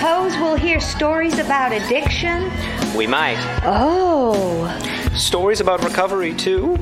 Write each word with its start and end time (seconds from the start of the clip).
suppose 0.00 0.34
we'll 0.38 0.56
hear 0.56 0.80
stories 0.80 1.38
about 1.38 1.72
addiction? 1.72 2.50
We 2.96 3.06
might. 3.06 3.36
Oh. 3.64 4.66
Stories 5.14 5.60
about 5.60 5.84
recovery, 5.84 6.32
too? 6.32 6.78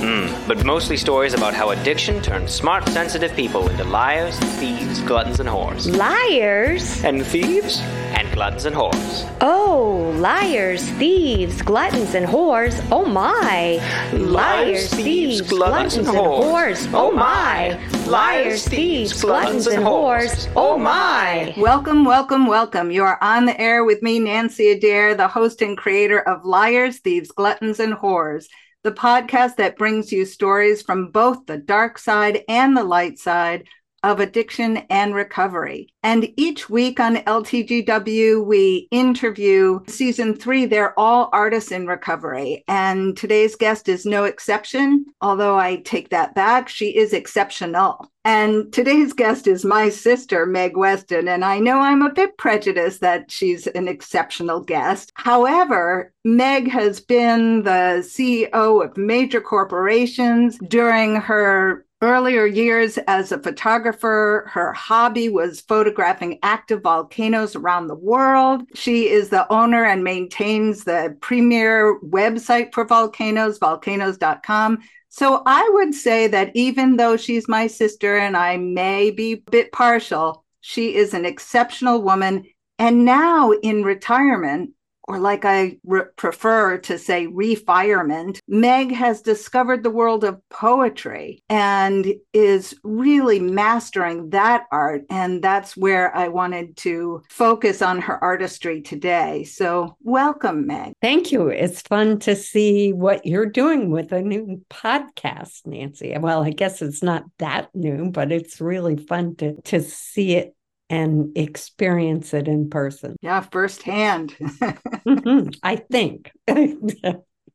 Hmm, 0.00 0.26
but 0.48 0.64
mostly 0.64 0.96
stories 0.96 1.34
about 1.34 1.54
how 1.54 1.70
addiction 1.70 2.20
turns 2.20 2.52
smart, 2.52 2.88
sensitive 2.88 3.34
people 3.34 3.68
into 3.68 3.84
liars, 3.84 4.38
thieves, 4.58 5.00
gluttons, 5.00 5.40
and 5.40 5.48
whores. 5.48 5.86
Liars? 5.96 7.02
And 7.04 7.24
thieves? 7.24 7.80
And 8.16 8.30
gluttons 8.32 8.64
and 8.64 8.74
whores. 8.74 9.36
Oh, 9.40 10.12
liars, 10.16 10.82
thieves, 10.98 11.62
gluttons, 11.62 12.14
and 12.14 12.26
whores. 12.26 12.84
Oh 12.90 13.04
my. 13.04 13.80
Liars, 14.12 14.92
thieves, 14.92 15.40
gluttons, 15.40 15.96
and 15.96 16.06
whores. 16.06 16.90
Oh 16.92 17.10
my. 17.12 17.78
Liars, 18.06 18.66
thieves, 18.66 19.20
gluttons, 19.20 19.66
and 19.66 19.84
whores. 19.84 20.52
Oh 20.56 20.76
my. 20.76 21.54
Welcome, 21.56 22.04
welcome, 22.04 22.46
welcome. 22.46 22.90
You 22.90 23.04
are 23.04 23.18
on 23.22 23.46
the 23.46 23.58
air 23.60 23.84
with 23.84 24.02
me, 24.02 24.20
Nanci 24.20 24.76
Adair, 24.76 25.14
the 25.14 25.28
host 25.28 25.62
and 25.62 25.78
creator 25.78 26.20
of 26.20 26.44
Liars, 26.44 26.98
Thieves, 26.98 27.30
Gluttons, 27.30 27.80
and 27.80 27.94
Whores 27.94 28.48
the 28.84 28.92
podcast 28.92 29.56
that 29.56 29.78
brings 29.78 30.12
you 30.12 30.26
stories 30.26 30.82
from 30.82 31.10
both 31.10 31.46
the 31.46 31.56
dark 31.56 31.98
side 31.98 32.44
and 32.48 32.76
the 32.76 32.84
light 32.84 33.18
side 33.18 33.66
of 34.04 34.20
addiction 34.20 34.76
and 34.90 35.14
recovery. 35.14 35.88
And 36.02 36.30
each 36.36 36.68
week 36.68 37.00
on 37.00 37.16
LTGW, 37.16 38.44
we 38.44 38.86
interview 38.90 39.80
season 39.88 40.36
three. 40.36 40.66
They're 40.66 40.96
all 41.00 41.30
artists 41.32 41.72
in 41.72 41.86
recovery. 41.86 42.62
And 42.68 43.16
today's 43.16 43.56
guest 43.56 43.88
is 43.88 44.04
no 44.04 44.24
exception, 44.24 45.06
although 45.22 45.58
I 45.58 45.76
take 45.76 46.10
that 46.10 46.34
back. 46.34 46.68
She 46.68 46.94
is 46.94 47.14
exceptional. 47.14 48.10
And 48.26 48.72
today's 48.72 49.12
guest 49.12 49.46
is 49.46 49.66
my 49.66 49.90
sister, 49.90 50.46
Meg 50.46 50.76
Weston. 50.76 51.28
And 51.28 51.44
I 51.44 51.58
know 51.58 51.80
I'm 51.80 52.02
a 52.02 52.12
bit 52.12 52.38
prejudiced 52.38 53.00
that 53.02 53.30
she's 53.30 53.66
an 53.68 53.86
exceptional 53.86 54.60
guest. 54.60 55.12
However, 55.14 56.12
Meg 56.24 56.70
has 56.70 57.00
been 57.00 57.64
the 57.64 58.02
CEO 58.02 58.84
of 58.84 58.96
major 58.96 59.42
corporations 59.42 60.58
during 60.68 61.16
her 61.16 61.83
earlier 62.04 62.44
years 62.44 62.98
as 63.08 63.32
a 63.32 63.38
photographer. 63.38 64.50
Her 64.52 64.74
hobby 64.74 65.30
was 65.30 65.62
photographing 65.62 66.38
active 66.42 66.82
volcanoes 66.82 67.56
around 67.56 67.86
the 67.86 67.94
world. 67.94 68.62
She 68.74 69.08
is 69.08 69.30
the 69.30 69.50
owner 69.50 69.84
and 69.86 70.04
maintains 70.04 70.84
the 70.84 71.16
premier 71.22 71.98
website 72.00 72.74
for 72.74 72.84
volcanoes, 72.84 73.56
volcanoes.com. 73.56 74.80
So 75.08 75.42
I 75.46 75.66
would 75.72 75.94
say 75.94 76.26
that 76.26 76.50
even 76.54 76.96
though 76.96 77.16
she's 77.16 77.48
my 77.48 77.68
sister 77.68 78.18
and 78.18 78.36
I 78.36 78.58
may 78.58 79.10
be 79.10 79.32
a 79.32 79.50
bit 79.50 79.72
partial, 79.72 80.44
she 80.60 80.94
is 80.94 81.14
an 81.14 81.24
exceptional 81.24 82.02
woman. 82.02 82.44
And 82.78 83.06
now 83.06 83.52
in 83.52 83.82
retirement, 83.82 84.73
or 85.08 85.18
like 85.18 85.44
I 85.44 85.78
re- 85.84 86.04
prefer 86.16 86.78
to 86.78 86.98
say, 86.98 87.26
refirement, 87.26 88.38
Meg 88.48 88.92
has 88.92 89.22
discovered 89.22 89.82
the 89.82 89.90
world 89.90 90.24
of 90.24 90.40
poetry 90.50 91.42
and 91.48 92.14
is 92.32 92.74
really 92.82 93.40
mastering 93.40 94.30
that 94.30 94.64
art. 94.70 95.02
And 95.10 95.42
that's 95.42 95.76
where 95.76 96.14
I 96.16 96.28
wanted 96.28 96.76
to 96.78 97.22
focus 97.28 97.82
on 97.82 98.00
her 98.00 98.22
artistry 98.22 98.82
today. 98.82 99.44
So, 99.44 99.96
welcome, 100.02 100.66
Meg. 100.66 100.94
Thank 101.02 101.32
you. 101.32 101.48
It's 101.48 101.82
fun 101.82 102.18
to 102.20 102.36
see 102.36 102.92
what 102.92 103.26
you're 103.26 103.46
doing 103.46 103.90
with 103.90 104.12
a 104.12 104.22
new 104.22 104.62
podcast, 104.70 105.66
Nanci. 105.66 106.18
Well, 106.20 106.42
I 106.42 106.50
guess 106.50 106.82
it's 106.82 107.02
not 107.02 107.24
that 107.38 107.68
new, 107.74 108.10
but 108.10 108.32
it's 108.32 108.60
really 108.60 108.96
fun 108.96 109.36
to, 109.36 109.60
to 109.62 109.80
see 109.82 110.36
it 110.36 110.54
and 110.90 111.36
experience 111.36 112.34
it 112.34 112.48
in 112.48 112.70
person. 112.70 113.16
Yeah, 113.22 113.40
firsthand. 113.40 114.36
mm-hmm, 114.38 115.48
I 115.62 115.76
think. 115.76 116.30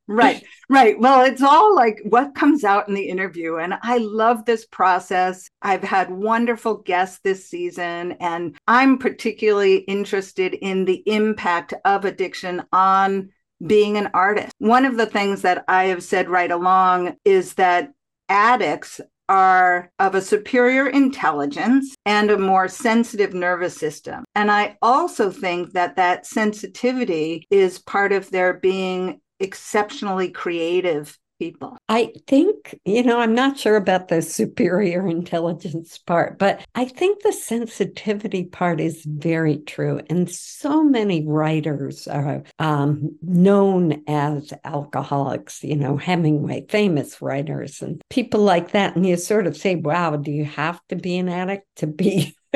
right, 0.08 0.44
right. 0.70 1.00
Well, 1.00 1.26
it's 1.26 1.42
all 1.42 1.76
like 1.76 2.00
what 2.06 2.36
comes 2.36 2.64
out 2.64 2.88
in 2.88 2.96
the 2.96 3.10
interview. 3.10 3.58
And 3.58 3.76
I 3.82 3.98
love 3.98 4.46
this 4.46 4.66
process. 4.66 5.48
I've 5.62 5.84
had 5.84 6.10
wonderful 6.10 6.78
guests 6.78 7.20
this 7.24 7.48
season, 7.48 8.14
and 8.14 8.58
I'm 8.68 8.98
particularly 8.98 9.78
interested 9.78 10.54
in 10.54 10.86
the 10.86 11.04
impact 11.06 11.74
of 11.86 12.06
addiction 12.06 12.64
on 12.72 13.30
being 13.66 13.98
an 13.98 14.10
artist. 14.14 14.54
One 14.60 14.86
of 14.86 14.98
the 14.98 15.06
things 15.06 15.42
that 15.42 15.66
I 15.68 15.86
have 15.86 16.04
said 16.04 16.30
right 16.30 16.52
along 16.52 17.16
is 17.26 17.56
that 17.56 17.92
addicts 18.30 19.02
are 19.30 19.92
of 20.00 20.16
a 20.16 20.22
superior 20.22 20.88
intelligence 20.88 21.96
and 22.06 22.32
a 22.32 22.38
more 22.38 22.68
sensitive 22.68 23.34
nervous 23.34 23.78
system. 23.78 24.26
And 24.36 24.52
I 24.52 24.78
also 24.82 25.32
think 25.32 25.72
that 25.74 25.96
that 25.96 26.26
sensitivity 26.26 27.48
is 27.50 27.80
part 27.80 28.12
of 28.12 28.30
their 28.32 28.56
being 28.56 29.22
exceptionally 29.40 30.30
creative 30.30 31.18
people. 31.40 31.78
I 31.88 32.12
think, 32.28 32.78
you 32.86 33.02
know, 33.02 33.20
I'm 33.20 33.34
not 33.34 33.58
sure 33.58 33.78
about 33.78 34.10
the 34.10 34.22
superior 34.22 35.08
intelligence 35.08 35.98
part, 35.98 36.38
but 36.38 36.62
I 36.76 36.86
think 36.86 37.24
the 37.24 37.34
sensitivity 37.34 38.44
part 38.44 38.80
is 38.80 39.04
very 39.06 39.58
true. 39.58 40.02
And 40.10 40.30
so 40.30 40.84
many 40.84 41.26
writers 41.26 42.08
are 42.08 42.44
um, 42.60 43.18
known 43.22 44.04
as 44.08 44.54
alcoholics, 44.64 45.64
you 45.64 45.76
know, 45.76 45.98
Hemingway, 45.98 46.66
famous 46.70 47.22
writers, 47.22 47.82
and 47.82 48.02
people 48.10 48.42
like 48.42 48.72
that. 48.72 48.96
And 48.96 49.06
you 49.06 49.18
sort 49.18 49.48
of 49.48 49.58
say, 49.58 49.76
wow, 49.76 50.18
do 50.18 50.32
you 50.32 50.46
have 50.46 50.80
to 50.90 50.96
be 50.96 51.18
an 51.18 51.30
addict 51.30 51.66
to 51.78 51.88
be? 51.88 52.36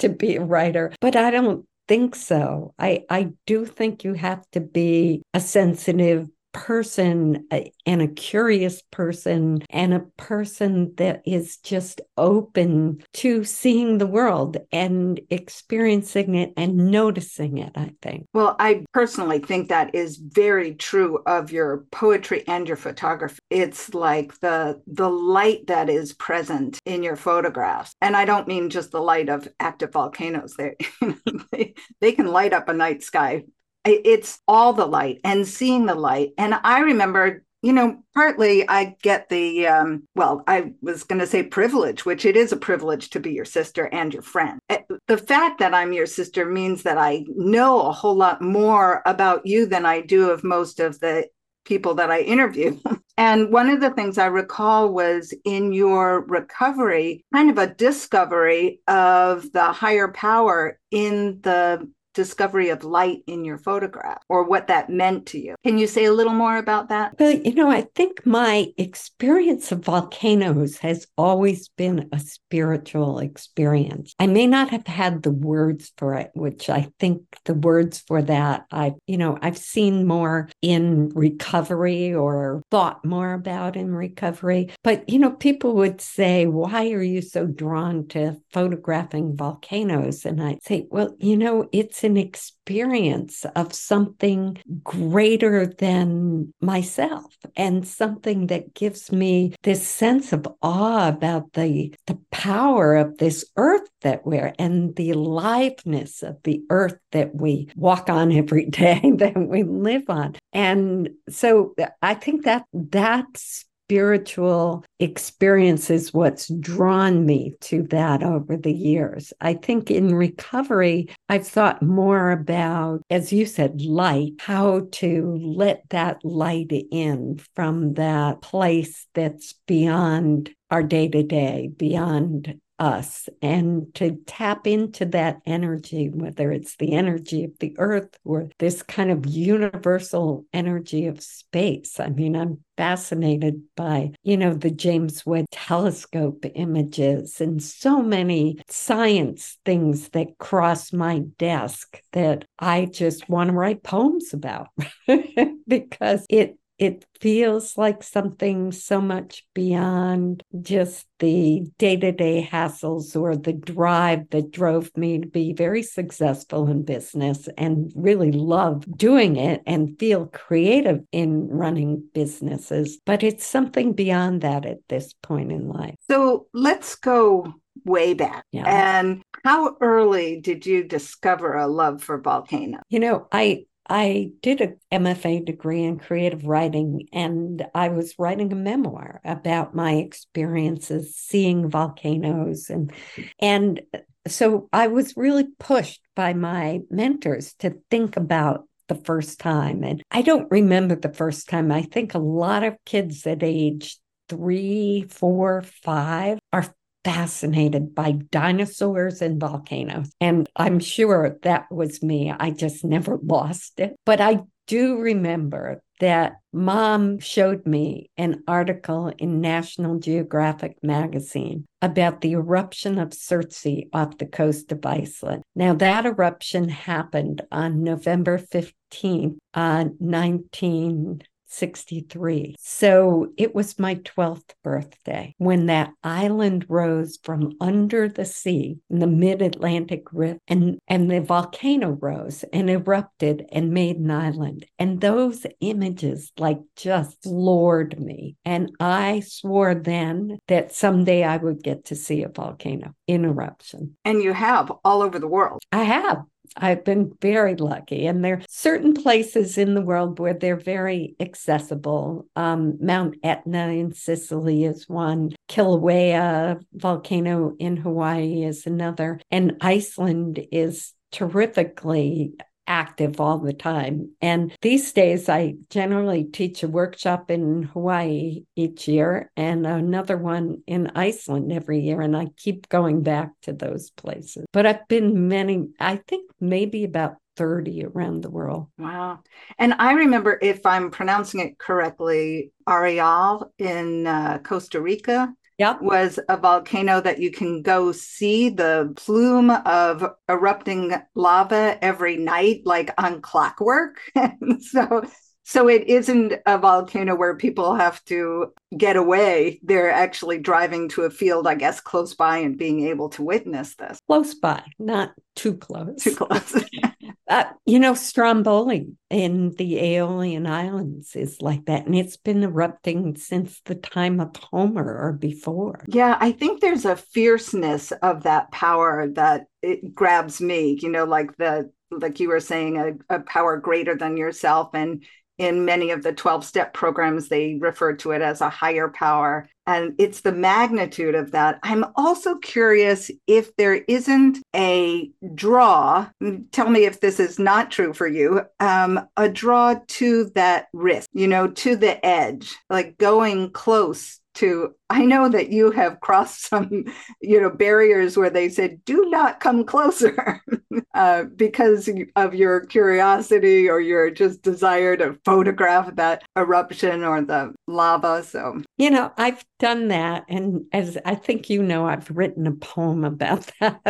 to 0.00 0.08
be 0.08 0.34
a 0.34 0.42
writer 0.42 0.92
but 1.00 1.14
i 1.14 1.30
don't 1.30 1.64
think 1.90 2.14
so. 2.14 2.72
I, 2.78 3.02
I 3.10 3.32
do 3.46 3.66
think 3.66 4.04
you 4.04 4.14
have 4.14 4.48
to 4.52 4.60
be 4.60 5.22
a 5.34 5.40
sensitive 5.40 6.28
person 6.52 7.46
and 7.86 8.02
a 8.02 8.08
curious 8.08 8.82
person 8.90 9.62
and 9.70 9.94
a 9.94 10.00
person 10.16 10.94
that 10.96 11.22
is 11.24 11.58
just 11.58 12.00
open 12.16 13.02
to 13.14 13.44
seeing 13.44 13.98
the 13.98 14.06
world 14.06 14.56
and 14.72 15.20
experiencing 15.30 16.34
it 16.34 16.52
and 16.56 16.90
noticing 16.90 17.58
it, 17.58 17.72
I 17.76 17.92
think. 18.02 18.26
Well, 18.32 18.56
I 18.58 18.84
personally 18.92 19.38
think 19.38 19.68
that 19.68 19.94
is 19.94 20.16
very 20.16 20.74
true 20.74 21.22
of 21.26 21.52
your 21.52 21.84
poetry 21.90 22.44
and 22.46 22.66
your 22.66 22.76
photography. 22.76 23.38
It's 23.50 23.94
like 23.94 24.38
the 24.40 24.80
the 24.86 25.10
light 25.10 25.66
that 25.66 25.88
is 25.88 26.12
present 26.12 26.78
in 26.84 27.02
your 27.02 27.16
photographs. 27.16 27.94
And 28.00 28.16
I 28.16 28.24
don't 28.24 28.48
mean 28.48 28.70
just 28.70 28.90
the 28.90 29.00
light 29.00 29.28
of 29.28 29.48
active 29.58 29.92
volcanoes. 29.92 30.54
They, 30.56 30.76
they, 31.52 31.74
they 32.00 32.12
can 32.12 32.26
light 32.26 32.52
up 32.52 32.68
a 32.68 32.72
night 32.72 33.02
sky 33.02 33.44
it's 33.84 34.40
all 34.46 34.72
the 34.72 34.86
light 34.86 35.20
and 35.24 35.46
seeing 35.46 35.86
the 35.86 35.94
light. 35.94 36.32
And 36.38 36.54
I 36.62 36.80
remember, 36.80 37.44
you 37.62 37.72
know, 37.72 38.02
partly 38.14 38.68
I 38.68 38.96
get 39.02 39.28
the, 39.28 39.66
um, 39.66 40.04
well, 40.14 40.42
I 40.46 40.72
was 40.82 41.04
going 41.04 41.20
to 41.20 41.26
say 41.26 41.42
privilege, 41.42 42.04
which 42.04 42.24
it 42.24 42.36
is 42.36 42.52
a 42.52 42.56
privilege 42.56 43.10
to 43.10 43.20
be 43.20 43.32
your 43.32 43.44
sister 43.44 43.88
and 43.92 44.12
your 44.12 44.22
friend. 44.22 44.58
Eh, 44.68 44.82
the 45.08 45.18
fact 45.18 45.58
that 45.60 45.74
I'm 45.74 45.92
your 45.92 46.06
sister 46.06 46.46
means 46.46 46.82
that 46.82 46.98
I 46.98 47.24
know 47.28 47.82
a 47.82 47.92
whole 47.92 48.16
lot 48.16 48.42
more 48.42 49.02
about 49.06 49.46
you 49.46 49.66
than 49.66 49.86
I 49.86 50.00
do 50.00 50.30
of 50.30 50.44
most 50.44 50.80
of 50.80 51.00
the 51.00 51.28
people 51.64 51.94
that 51.94 52.10
I 52.10 52.20
interview. 52.20 52.78
and 53.16 53.52
one 53.52 53.68
of 53.68 53.80
the 53.80 53.90
things 53.90 54.18
I 54.18 54.26
recall 54.26 54.92
was 54.92 55.34
in 55.44 55.72
your 55.72 56.22
recovery, 56.22 57.24
kind 57.32 57.50
of 57.50 57.58
a 57.58 57.74
discovery 57.74 58.80
of 58.88 59.52
the 59.52 59.72
higher 59.72 60.08
power 60.08 60.78
in 60.90 61.40
the 61.42 61.88
discovery 62.14 62.70
of 62.70 62.84
light 62.84 63.22
in 63.26 63.44
your 63.44 63.58
photograph 63.58 64.22
or 64.28 64.44
what 64.44 64.66
that 64.66 64.90
meant 64.90 65.26
to 65.26 65.38
you. 65.38 65.54
Can 65.64 65.78
you 65.78 65.86
say 65.86 66.04
a 66.04 66.12
little 66.12 66.32
more 66.32 66.56
about 66.56 66.88
that? 66.88 67.14
Well, 67.18 67.32
you 67.32 67.54
know, 67.54 67.70
I 67.70 67.86
think 67.94 68.26
my 68.26 68.68
experience 68.76 69.72
of 69.72 69.84
volcanoes 69.84 70.78
has 70.78 71.06
always 71.16 71.68
been 71.68 72.08
a 72.12 72.18
spiritual 72.18 73.18
experience. 73.18 74.14
I 74.18 74.26
may 74.26 74.46
not 74.46 74.70
have 74.70 74.86
had 74.86 75.22
the 75.22 75.30
words 75.30 75.92
for 75.96 76.14
it, 76.14 76.30
which 76.34 76.68
I 76.68 76.88
think 76.98 77.22
the 77.44 77.54
words 77.54 78.00
for 78.00 78.22
that 78.22 78.66
I, 78.70 78.94
you 79.06 79.16
know, 79.16 79.38
I've 79.40 79.58
seen 79.58 80.06
more 80.06 80.48
in 80.62 81.10
recovery 81.10 82.12
or 82.14 82.62
thought 82.70 83.04
more 83.04 83.34
about 83.34 83.76
in 83.76 83.94
recovery. 83.94 84.70
But, 84.82 85.08
you 85.08 85.18
know, 85.18 85.30
people 85.30 85.74
would 85.74 86.00
say, 86.00 86.46
why 86.46 86.90
are 86.90 87.02
you 87.02 87.22
so 87.22 87.46
drawn 87.46 88.08
to 88.08 88.36
photographing 88.52 89.36
volcanoes? 89.36 90.24
And 90.24 90.42
I'd 90.42 90.62
say, 90.62 90.86
well, 90.90 91.14
you 91.18 91.36
know, 91.36 91.68
it's 91.72 91.99
it's 92.00 92.04
an 92.04 92.16
experience 92.16 93.44
of 93.56 93.74
something 93.74 94.56
greater 94.82 95.66
than 95.66 96.54
myself 96.62 97.36
and 97.56 97.86
something 97.86 98.46
that 98.46 98.72
gives 98.72 99.12
me 99.12 99.54
this 99.64 99.86
sense 99.86 100.32
of 100.32 100.46
awe 100.62 101.08
about 101.08 101.52
the, 101.52 101.94
the 102.06 102.18
power 102.30 102.96
of 102.96 103.18
this 103.18 103.44
earth 103.58 103.86
that 104.00 104.24
we're 104.24 104.54
and 104.58 104.96
the 104.96 105.10
aliveness 105.10 106.22
of 106.22 106.38
the 106.44 106.62
earth 106.70 106.96
that 107.12 107.34
we 107.34 107.68
walk 107.76 108.08
on 108.08 108.32
every 108.32 108.64
day 108.70 109.12
that 109.16 109.36
we 109.36 109.62
live 109.62 110.08
on. 110.08 110.36
And 110.54 111.10
so 111.28 111.74
I 112.00 112.14
think 112.14 112.44
that 112.44 112.64
that's 112.72 113.66
spiritual 113.90 114.84
experience 115.00 115.90
is 115.90 116.14
what's 116.14 116.46
drawn 116.60 117.26
me 117.26 117.56
to 117.60 117.82
that 117.82 118.22
over 118.22 118.56
the 118.56 118.72
years. 118.72 119.32
I 119.40 119.54
think 119.54 119.90
in 119.90 120.14
recovery, 120.14 121.08
I've 121.28 121.48
thought 121.48 121.82
more 121.82 122.30
about, 122.30 123.02
as 123.10 123.32
you 123.32 123.46
said, 123.46 123.82
light, 123.82 124.34
how 124.38 124.86
to 124.92 125.36
let 125.42 125.82
that 125.90 126.24
light 126.24 126.70
in 126.70 127.40
from 127.56 127.94
that 127.94 128.42
place 128.42 129.08
that's 129.12 129.54
beyond 129.66 130.50
our 130.70 130.84
day 130.84 131.08
to 131.08 131.24
day, 131.24 131.70
beyond 131.76 132.60
us 132.80 133.28
and 133.42 133.94
to 133.94 134.16
tap 134.26 134.66
into 134.66 135.04
that 135.04 135.40
energy, 135.44 136.08
whether 136.08 136.50
it's 136.50 136.76
the 136.76 136.94
energy 136.94 137.44
of 137.44 137.56
the 137.60 137.74
earth 137.78 138.18
or 138.24 138.48
this 138.58 138.82
kind 138.82 139.10
of 139.10 139.26
universal 139.26 140.46
energy 140.52 141.06
of 141.06 141.22
space. 141.22 142.00
I 142.00 142.08
mean, 142.08 142.34
I'm 142.34 142.64
fascinated 142.78 143.62
by, 143.76 144.12
you 144.22 144.38
know, 144.38 144.54
the 144.54 144.70
James 144.70 145.26
Webb 145.26 145.44
telescope 145.52 146.46
images 146.54 147.40
and 147.40 147.62
so 147.62 148.02
many 148.02 148.58
science 148.68 149.58
things 149.66 150.08
that 150.10 150.38
cross 150.38 150.90
my 150.90 151.18
desk 151.36 152.00
that 152.12 152.46
I 152.58 152.86
just 152.86 153.28
want 153.28 153.50
to 153.50 153.54
write 153.54 153.82
poems 153.82 154.32
about 154.32 154.68
because 155.68 156.24
it 156.30 156.56
it 156.80 157.04
feels 157.20 157.76
like 157.76 158.02
something 158.02 158.72
so 158.72 159.02
much 159.02 159.44
beyond 159.54 160.42
just 160.62 161.06
the 161.18 161.70
day 161.78 161.94
to 161.96 162.10
day 162.10 162.48
hassles 162.50 163.14
or 163.14 163.36
the 163.36 163.52
drive 163.52 164.30
that 164.30 164.50
drove 164.50 164.90
me 164.96 165.18
to 165.20 165.28
be 165.28 165.52
very 165.52 165.82
successful 165.82 166.68
in 166.68 166.82
business 166.82 167.50
and 167.58 167.92
really 167.94 168.32
love 168.32 168.86
doing 168.96 169.36
it 169.36 169.60
and 169.66 169.98
feel 169.98 170.24
creative 170.26 171.00
in 171.12 171.46
running 171.48 172.02
businesses. 172.14 172.98
But 173.04 173.22
it's 173.22 173.44
something 173.44 173.92
beyond 173.92 174.40
that 174.40 174.64
at 174.64 174.78
this 174.88 175.12
point 175.12 175.52
in 175.52 175.68
life. 175.68 175.96
So 176.08 176.46
let's 176.54 176.96
go 176.96 177.52
way 177.84 178.14
back. 178.14 178.46
Yeah. 178.52 178.64
And 178.66 179.22
how 179.44 179.76
early 179.82 180.40
did 180.40 180.64
you 180.64 180.84
discover 180.84 181.56
a 181.56 181.66
love 181.66 182.02
for 182.02 182.18
volcanoes? 182.18 182.80
You 182.88 183.00
know, 183.00 183.28
I 183.30 183.66
I 183.90 184.30
did 184.40 184.60
a 184.60 184.74
MFA 184.94 185.44
degree 185.44 185.82
in 185.82 185.98
creative 185.98 186.46
writing, 186.46 187.08
and 187.12 187.66
I 187.74 187.88
was 187.88 188.14
writing 188.20 188.52
a 188.52 188.56
memoir 188.56 189.20
about 189.24 189.74
my 189.74 189.94
experiences 189.94 191.16
seeing 191.16 191.68
volcanoes, 191.68 192.70
and 192.70 192.92
and 193.40 193.80
so 194.28 194.68
I 194.72 194.86
was 194.86 195.16
really 195.16 195.48
pushed 195.58 196.00
by 196.14 196.34
my 196.34 196.80
mentors 196.88 197.54
to 197.54 197.78
think 197.90 198.16
about 198.16 198.68
the 198.86 198.94
first 198.94 199.40
time. 199.40 199.82
And 199.82 200.02
I 200.10 200.22
don't 200.22 200.50
remember 200.50 200.94
the 200.94 201.12
first 201.12 201.48
time. 201.48 201.72
I 201.72 201.82
think 201.82 202.14
a 202.14 202.18
lot 202.18 202.62
of 202.62 202.76
kids 202.86 203.26
at 203.26 203.42
age 203.42 203.98
three, 204.28 205.06
four, 205.08 205.62
five 205.82 206.38
are 206.52 206.72
fascinated 207.04 207.94
by 207.94 208.12
dinosaurs 208.12 209.22
and 209.22 209.40
volcanoes. 209.40 210.10
And 210.20 210.48
I'm 210.56 210.80
sure 210.80 211.38
that 211.42 211.70
was 211.70 212.02
me. 212.02 212.30
I 212.30 212.50
just 212.50 212.84
never 212.84 213.18
lost 213.22 213.80
it. 213.80 213.96
But 214.04 214.20
I 214.20 214.40
do 214.66 214.98
remember 214.98 215.82
that 215.98 216.34
mom 216.52 217.18
showed 217.18 217.66
me 217.66 218.10
an 218.16 218.42
article 218.48 219.12
in 219.18 219.40
National 219.40 219.98
Geographic 219.98 220.76
magazine 220.82 221.66
about 221.82 222.20
the 222.20 222.32
eruption 222.32 222.98
of 222.98 223.10
Surtsey 223.10 223.88
off 223.92 224.18
the 224.18 224.26
coast 224.26 224.72
of 224.72 224.84
Iceland. 224.86 225.42
Now, 225.54 225.74
that 225.74 226.06
eruption 226.06 226.68
happened 226.68 227.42
on 227.50 227.82
November 227.82 228.38
15th, 228.38 229.36
uh, 229.54 229.86
19. 229.98 231.22
63. 231.50 232.54
So 232.58 233.28
it 233.36 233.54
was 233.54 233.78
my 233.78 233.96
12th 233.96 234.50
birthday 234.62 235.34
when 235.38 235.66
that 235.66 235.92
island 236.02 236.66
rose 236.68 237.18
from 237.22 237.52
under 237.60 238.08
the 238.08 238.24
sea 238.24 238.78
in 238.88 238.98
the 239.00 239.06
mid 239.06 239.42
Atlantic 239.42 240.04
Rift 240.12 240.40
and, 240.48 240.78
and 240.88 241.10
the 241.10 241.20
volcano 241.20 241.90
rose 242.00 242.44
and 242.52 242.70
erupted 242.70 243.46
and 243.52 243.72
made 243.72 243.96
an 243.96 244.10
island. 244.10 244.66
And 244.78 245.00
those 245.00 245.44
images 245.60 246.32
like 246.38 246.60
just 246.76 247.22
floored 247.22 247.98
me. 248.00 248.36
And 248.44 248.70
I 248.78 249.20
swore 249.20 249.74
then 249.74 250.38
that 250.48 250.72
someday 250.72 251.24
I 251.24 251.36
would 251.36 251.62
get 251.62 251.86
to 251.86 251.96
see 251.96 252.22
a 252.22 252.28
volcano 252.28 252.94
in 253.06 253.24
eruption. 253.24 253.96
And 254.04 254.22
you 254.22 254.32
have 254.32 254.72
all 254.84 255.02
over 255.02 255.18
the 255.18 255.28
world. 255.28 255.62
I 255.72 255.82
have. 255.82 256.24
I've 256.56 256.84
been 256.84 257.12
very 257.20 257.56
lucky. 257.56 258.06
And 258.06 258.24
there 258.24 258.34
are 258.34 258.42
certain 258.48 258.94
places 258.94 259.58
in 259.58 259.74
the 259.74 259.80
world 259.82 260.18
where 260.18 260.34
they're 260.34 260.56
very 260.56 261.14
accessible. 261.20 262.26
Um, 262.36 262.78
Mount 262.80 263.16
Etna 263.22 263.68
in 263.68 263.92
Sicily 263.92 264.64
is 264.64 264.88
one, 264.88 265.34
Kilauea 265.48 266.60
volcano 266.72 267.54
in 267.58 267.76
Hawaii 267.76 268.42
is 268.44 268.66
another, 268.66 269.20
and 269.30 269.56
Iceland 269.60 270.44
is 270.50 270.92
terrifically 271.12 272.34
active 272.70 273.20
all 273.20 273.38
the 273.38 273.52
time. 273.52 274.12
And 274.22 274.52
these 274.62 274.92
days, 274.92 275.28
I 275.28 275.56
generally 275.70 276.24
teach 276.24 276.62
a 276.62 276.68
workshop 276.68 277.28
in 277.28 277.64
Hawaii 277.64 278.44
each 278.54 278.86
year 278.86 279.32
and 279.36 279.66
another 279.66 280.16
one 280.16 280.62
in 280.68 280.92
Iceland 280.94 281.52
every 281.52 281.80
year. 281.80 282.00
And 282.00 282.16
I 282.16 282.28
keep 282.36 282.68
going 282.68 283.02
back 283.02 283.32
to 283.42 283.52
those 283.52 283.90
places. 283.90 284.46
But 284.52 284.66
I've 284.66 284.86
been 284.86 285.26
many, 285.26 285.70
I 285.80 285.96
think 285.96 286.30
maybe 286.40 286.84
about 286.84 287.16
30 287.36 287.86
around 287.86 288.22
the 288.22 288.30
world. 288.30 288.68
Wow. 288.78 289.18
And 289.58 289.74
I 289.74 289.92
remember, 289.92 290.38
if 290.40 290.64
I'm 290.64 290.90
pronouncing 290.90 291.40
it 291.40 291.58
correctly, 291.58 292.52
Arenal 292.68 293.50
in 293.58 294.06
uh, 294.06 294.38
Costa 294.44 294.80
Rica 294.80 295.34
yep. 295.60 295.82
was 295.82 296.18
a 296.28 296.38
volcano 296.38 297.02
that 297.02 297.20
you 297.20 297.30
can 297.30 297.60
go 297.60 297.92
see 297.92 298.48
the 298.48 298.92
plume 298.96 299.50
of 299.50 300.04
erupting 300.28 300.94
lava 301.14 301.78
every 301.84 302.16
night, 302.16 302.62
like 302.64 302.90
on 302.96 303.20
clockwork. 303.20 304.00
so 304.60 305.02
so 305.44 305.68
it 305.68 305.88
isn't 305.88 306.34
a 306.46 306.58
volcano 306.58 307.14
where 307.14 307.36
people 307.36 307.74
have 307.74 308.04
to 308.04 308.52
get 308.76 308.96
away. 308.96 309.60
They're 309.62 309.90
actually 309.90 310.38
driving 310.38 310.88
to 310.90 311.02
a 311.02 311.10
field, 311.10 311.46
I 311.46 311.54
guess, 311.54 311.80
close 311.80 312.14
by 312.14 312.38
and 312.38 312.58
being 312.58 312.86
able 312.86 313.08
to 313.10 313.22
witness 313.22 313.74
this. 313.74 314.00
Close 314.06 314.34
by, 314.34 314.62
not 314.78 315.12
too 315.34 315.56
close. 315.56 316.02
Too 316.02 316.14
close. 316.14 316.64
uh, 317.28 317.44
you 317.64 317.78
know, 317.78 317.94
Stromboli 317.94 318.92
in 319.08 319.50
the 319.56 319.78
Aeolian 319.78 320.46
Islands 320.46 321.16
is 321.16 321.40
like 321.40 321.64
that. 321.66 321.86
And 321.86 321.94
it's 321.94 322.16
been 322.16 322.42
erupting 322.42 323.16
since 323.16 323.60
the 323.64 323.74
time 323.74 324.20
of 324.20 324.36
Homer 324.36 324.98
or 324.98 325.12
before. 325.12 325.84
Yeah, 325.88 326.16
I 326.20 326.32
think 326.32 326.60
there's 326.60 326.84
a 326.84 326.96
fierceness 326.96 327.92
of 328.02 328.24
that 328.24 328.52
power 328.52 329.08
that 329.14 329.46
it 329.62 329.94
grabs 329.94 330.40
me, 330.40 330.78
you 330.80 330.90
know, 330.90 331.04
like 331.04 331.36
the 331.36 331.70
like 331.92 332.20
you 332.20 332.28
were 332.28 332.40
saying, 332.40 332.76
a, 332.76 333.16
a 333.16 333.20
power 333.20 333.56
greater 333.56 333.96
than 333.96 334.16
yourself. 334.16 334.70
And 334.74 335.04
in 335.40 335.64
many 335.64 335.90
of 335.90 336.02
the 336.02 336.12
12 336.12 336.44
step 336.44 336.74
programs, 336.74 337.28
they 337.28 337.56
refer 337.58 337.94
to 337.94 338.10
it 338.10 338.20
as 338.20 338.42
a 338.42 338.50
higher 338.50 338.88
power. 338.88 339.48
And 339.66 339.94
it's 339.98 340.20
the 340.20 340.32
magnitude 340.32 341.14
of 341.14 341.30
that. 341.30 341.58
I'm 341.62 341.86
also 341.96 342.34
curious 342.36 343.10
if 343.26 343.56
there 343.56 343.76
isn't 343.88 344.38
a 344.54 345.10
draw, 345.34 346.08
tell 346.52 346.68
me 346.68 346.84
if 346.84 347.00
this 347.00 347.18
is 347.18 347.38
not 347.38 347.70
true 347.70 347.94
for 347.94 348.06
you, 348.06 348.42
um, 348.58 349.00
a 349.16 349.30
draw 349.30 349.76
to 349.86 350.30
that 350.34 350.66
risk, 350.74 351.08
you 351.14 351.26
know, 351.26 351.48
to 351.48 351.74
the 351.74 352.04
edge, 352.04 352.54
like 352.68 352.98
going 352.98 353.50
close 353.50 354.19
to 354.34 354.74
i 354.88 355.04
know 355.04 355.28
that 355.28 355.50
you 355.50 355.70
have 355.70 356.00
crossed 356.00 356.42
some 356.48 356.84
you 357.20 357.40
know 357.40 357.50
barriers 357.50 358.16
where 358.16 358.30
they 358.30 358.48
said 358.48 358.84
do 358.84 359.08
not 359.10 359.40
come 359.40 359.64
closer 359.64 360.40
uh, 360.94 361.24
because 361.36 361.88
of 362.16 362.34
your 362.34 362.60
curiosity 362.66 363.68
or 363.68 363.80
your 363.80 364.10
just 364.10 364.42
desire 364.42 364.96
to 364.96 365.18
photograph 365.24 365.94
that 365.96 366.22
eruption 366.36 367.04
or 367.04 367.22
the 367.22 367.52
lava 367.66 368.22
so. 368.22 368.62
You 368.78 368.90
know 368.90 369.12
i've 369.16 369.44
done 369.58 369.88
that 369.88 370.24
and 370.28 370.64
as 370.72 370.96
i 371.04 371.14
think 371.14 371.50
you 371.50 371.62
know 371.62 371.86
i've 371.86 372.10
written 372.10 372.46
a 372.46 372.52
poem 372.52 373.04
about 373.04 373.50
that 373.60 373.80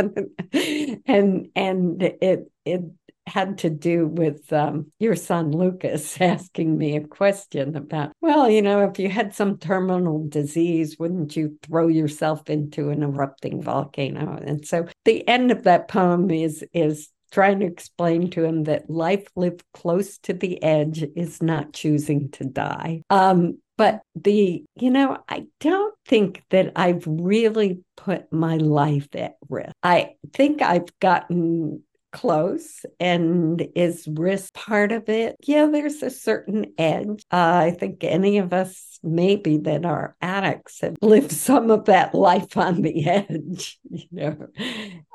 and 1.06 1.48
and 1.54 2.02
it 2.02 2.50
it 2.64 2.82
had 3.30 3.58
to 3.58 3.70
do 3.70 4.06
with 4.06 4.52
um, 4.52 4.90
your 4.98 5.14
son 5.14 5.52
Lucas 5.52 6.20
asking 6.20 6.76
me 6.76 6.96
a 6.96 7.06
question 7.06 7.76
about, 7.76 8.12
well, 8.20 8.50
you 8.50 8.60
know, 8.60 8.84
if 8.88 8.98
you 8.98 9.08
had 9.08 9.34
some 9.34 9.58
terminal 9.58 10.26
disease, 10.28 10.98
wouldn't 10.98 11.36
you 11.36 11.56
throw 11.62 11.88
yourself 11.88 12.50
into 12.50 12.90
an 12.90 13.02
erupting 13.02 13.62
volcano? 13.62 14.36
And 14.36 14.66
so 14.66 14.86
the 15.04 15.26
end 15.28 15.50
of 15.50 15.64
that 15.64 15.88
poem 15.88 16.30
is 16.30 16.64
is 16.72 17.08
trying 17.30 17.60
to 17.60 17.66
explain 17.66 18.28
to 18.30 18.44
him 18.44 18.64
that 18.64 18.90
life 18.90 19.28
lived 19.36 19.62
close 19.72 20.18
to 20.18 20.32
the 20.32 20.60
edge 20.64 21.04
is 21.14 21.40
not 21.40 21.72
choosing 21.72 22.28
to 22.30 22.44
die. 22.44 23.02
Um, 23.08 23.58
but 23.78 24.02
the, 24.14 24.64
you 24.76 24.90
know, 24.90 25.16
I 25.28 25.46
don't 25.60 25.94
think 26.06 26.42
that 26.50 26.72
I've 26.76 27.04
really 27.06 27.82
put 27.96 28.30
my 28.32 28.56
life 28.56 29.08
at 29.14 29.36
risk. 29.48 29.72
I 29.82 30.16
think 30.34 30.60
I've 30.60 30.98
gotten 31.00 31.82
close 32.12 32.84
and 32.98 33.66
is 33.74 34.08
risk 34.08 34.52
part 34.54 34.92
of 34.92 35.08
it? 35.08 35.36
Yeah, 35.42 35.66
there's 35.66 36.02
a 36.02 36.10
certain 36.10 36.72
edge. 36.78 37.24
Uh, 37.30 37.62
I 37.66 37.70
think 37.70 38.04
any 38.04 38.38
of 38.38 38.52
us 38.52 38.98
maybe 39.02 39.58
that 39.58 39.84
are 39.84 40.16
addicts 40.20 40.80
have 40.80 40.96
lived 41.02 41.32
some 41.32 41.70
of 41.70 41.86
that 41.86 42.14
life 42.14 42.56
on 42.56 42.82
the 42.82 43.06
edge, 43.08 43.78
you 43.90 44.06
know. 44.10 44.48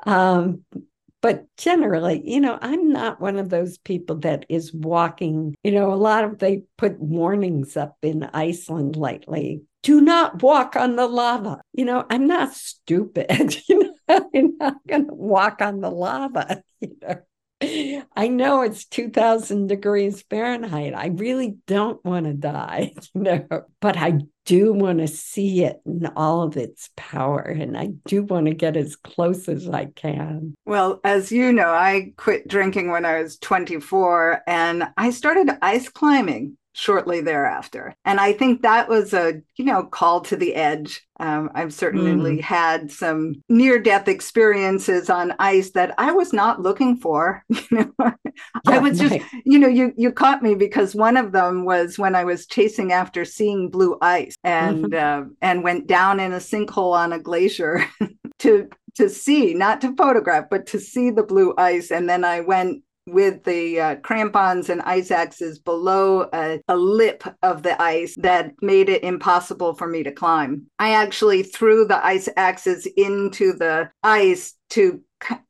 Um, 0.04 0.64
but 1.22 1.46
generally, 1.56 2.22
you 2.24 2.40
know, 2.40 2.58
I'm 2.60 2.90
not 2.90 3.20
one 3.20 3.36
of 3.36 3.48
those 3.48 3.78
people 3.78 4.16
that 4.20 4.46
is 4.48 4.72
walking, 4.72 5.56
you 5.64 5.72
know, 5.72 5.92
a 5.92 5.96
lot 5.96 6.24
of 6.24 6.38
they 6.38 6.62
put 6.76 7.00
warnings 7.00 7.76
up 7.76 7.96
in 8.02 8.22
Iceland 8.32 8.96
lately. 8.96 9.62
Do 9.82 10.00
not 10.00 10.42
walk 10.42 10.76
on 10.76 10.96
the 10.96 11.06
lava. 11.06 11.60
You 11.72 11.84
know, 11.84 12.04
I'm 12.10 12.26
not 12.26 12.52
stupid. 12.52 13.56
you 13.68 13.82
know, 13.82 13.94
I'm 14.34 14.56
not 14.58 14.76
going 14.86 15.06
to 15.06 15.14
walk 15.14 15.60
on 15.60 15.80
the 15.80 15.90
lava. 15.90 16.62
You 16.82 16.94
know, 17.00 17.22
I 18.14 18.28
know 18.28 18.60
it's 18.60 18.84
2000 18.84 19.66
degrees 19.66 20.22
Fahrenheit. 20.28 20.92
I 20.94 21.06
really 21.06 21.56
don't 21.66 22.04
want 22.04 22.26
to 22.26 22.34
die, 22.34 22.92
you 23.14 23.22
know, 23.22 23.46
but 23.80 23.96
I 23.96 24.20
do 24.44 24.74
want 24.74 24.98
to 24.98 25.08
see 25.08 25.64
it 25.64 25.80
in 25.86 26.06
all 26.16 26.42
of 26.42 26.58
its 26.58 26.90
power 26.96 27.40
and 27.40 27.76
I 27.76 27.88
do 28.04 28.22
want 28.22 28.46
to 28.46 28.54
get 28.54 28.76
as 28.76 28.94
close 28.94 29.48
as 29.48 29.68
I 29.68 29.86
can. 29.86 30.54
Well, 30.66 31.00
as 31.02 31.32
you 31.32 31.50
know, 31.50 31.70
I 31.70 32.12
quit 32.18 32.46
drinking 32.46 32.90
when 32.90 33.06
I 33.06 33.22
was 33.22 33.38
24 33.38 34.42
and 34.46 34.88
I 34.98 35.10
started 35.10 35.50
ice 35.62 35.88
climbing 35.88 36.58
shortly 36.76 37.22
thereafter. 37.22 37.96
And 38.04 38.20
I 38.20 38.34
think 38.34 38.60
that 38.60 38.86
was 38.86 39.14
a, 39.14 39.40
you 39.56 39.64
know, 39.64 39.84
call 39.84 40.20
to 40.22 40.36
the 40.36 40.54
edge. 40.54 41.02
Um, 41.18 41.50
I've 41.54 41.72
certainly 41.72 42.36
mm. 42.36 42.40
had 42.42 42.90
some 42.90 43.42
near 43.48 43.78
death 43.78 44.08
experiences 44.08 45.08
on 45.08 45.32
ice 45.38 45.70
that 45.70 45.94
I 45.96 46.12
was 46.12 46.34
not 46.34 46.60
looking 46.60 46.96
for. 46.96 47.42
You 47.70 47.92
know, 47.98 48.12
yeah, 48.24 48.30
I 48.66 48.78
was 48.78 48.98
just, 48.98 49.18
you 49.44 49.58
know, 49.58 49.66
you 49.66 49.92
you 49.96 50.12
caught 50.12 50.42
me 50.42 50.54
because 50.54 50.94
one 50.94 51.16
of 51.16 51.32
them 51.32 51.64
was 51.64 51.98
when 51.98 52.14
I 52.14 52.24
was 52.24 52.46
chasing 52.46 52.92
after 52.92 53.24
seeing 53.24 53.70
blue 53.70 53.96
ice 54.00 54.36
and 54.44 54.84
mm-hmm. 54.84 55.22
uh, 55.22 55.28
and 55.40 55.64
went 55.64 55.86
down 55.86 56.20
in 56.20 56.32
a 56.32 56.36
sinkhole 56.38 56.92
on 56.92 57.12
a 57.12 57.18
glacier 57.18 57.84
to 58.40 58.68
to 58.96 59.08
see, 59.08 59.54
not 59.54 59.80
to 59.82 59.94
photograph, 59.96 60.46
but 60.50 60.66
to 60.66 60.80
see 60.80 61.10
the 61.10 61.22
blue 61.22 61.54
ice. 61.58 61.90
And 61.90 62.08
then 62.08 62.24
I 62.24 62.40
went 62.40 62.82
with 63.06 63.44
the 63.44 63.80
uh, 63.80 63.96
crampons 63.96 64.68
and 64.68 64.82
ice 64.82 65.10
axes 65.10 65.58
below 65.58 66.28
a, 66.32 66.60
a, 66.68 66.76
lip 66.76 67.22
of 67.42 67.62
the 67.62 67.80
ice 67.80 68.16
that 68.16 68.52
made 68.62 68.88
it 68.88 69.04
impossible 69.04 69.74
for 69.74 69.86
me 69.86 70.02
to 70.02 70.12
climb. 70.12 70.66
I 70.78 70.90
actually 70.90 71.42
threw 71.42 71.84
the 71.84 72.04
ice 72.04 72.28
axes 72.36 72.86
into 72.96 73.52
the 73.52 73.90
ice 74.02 74.54
to 74.70 75.00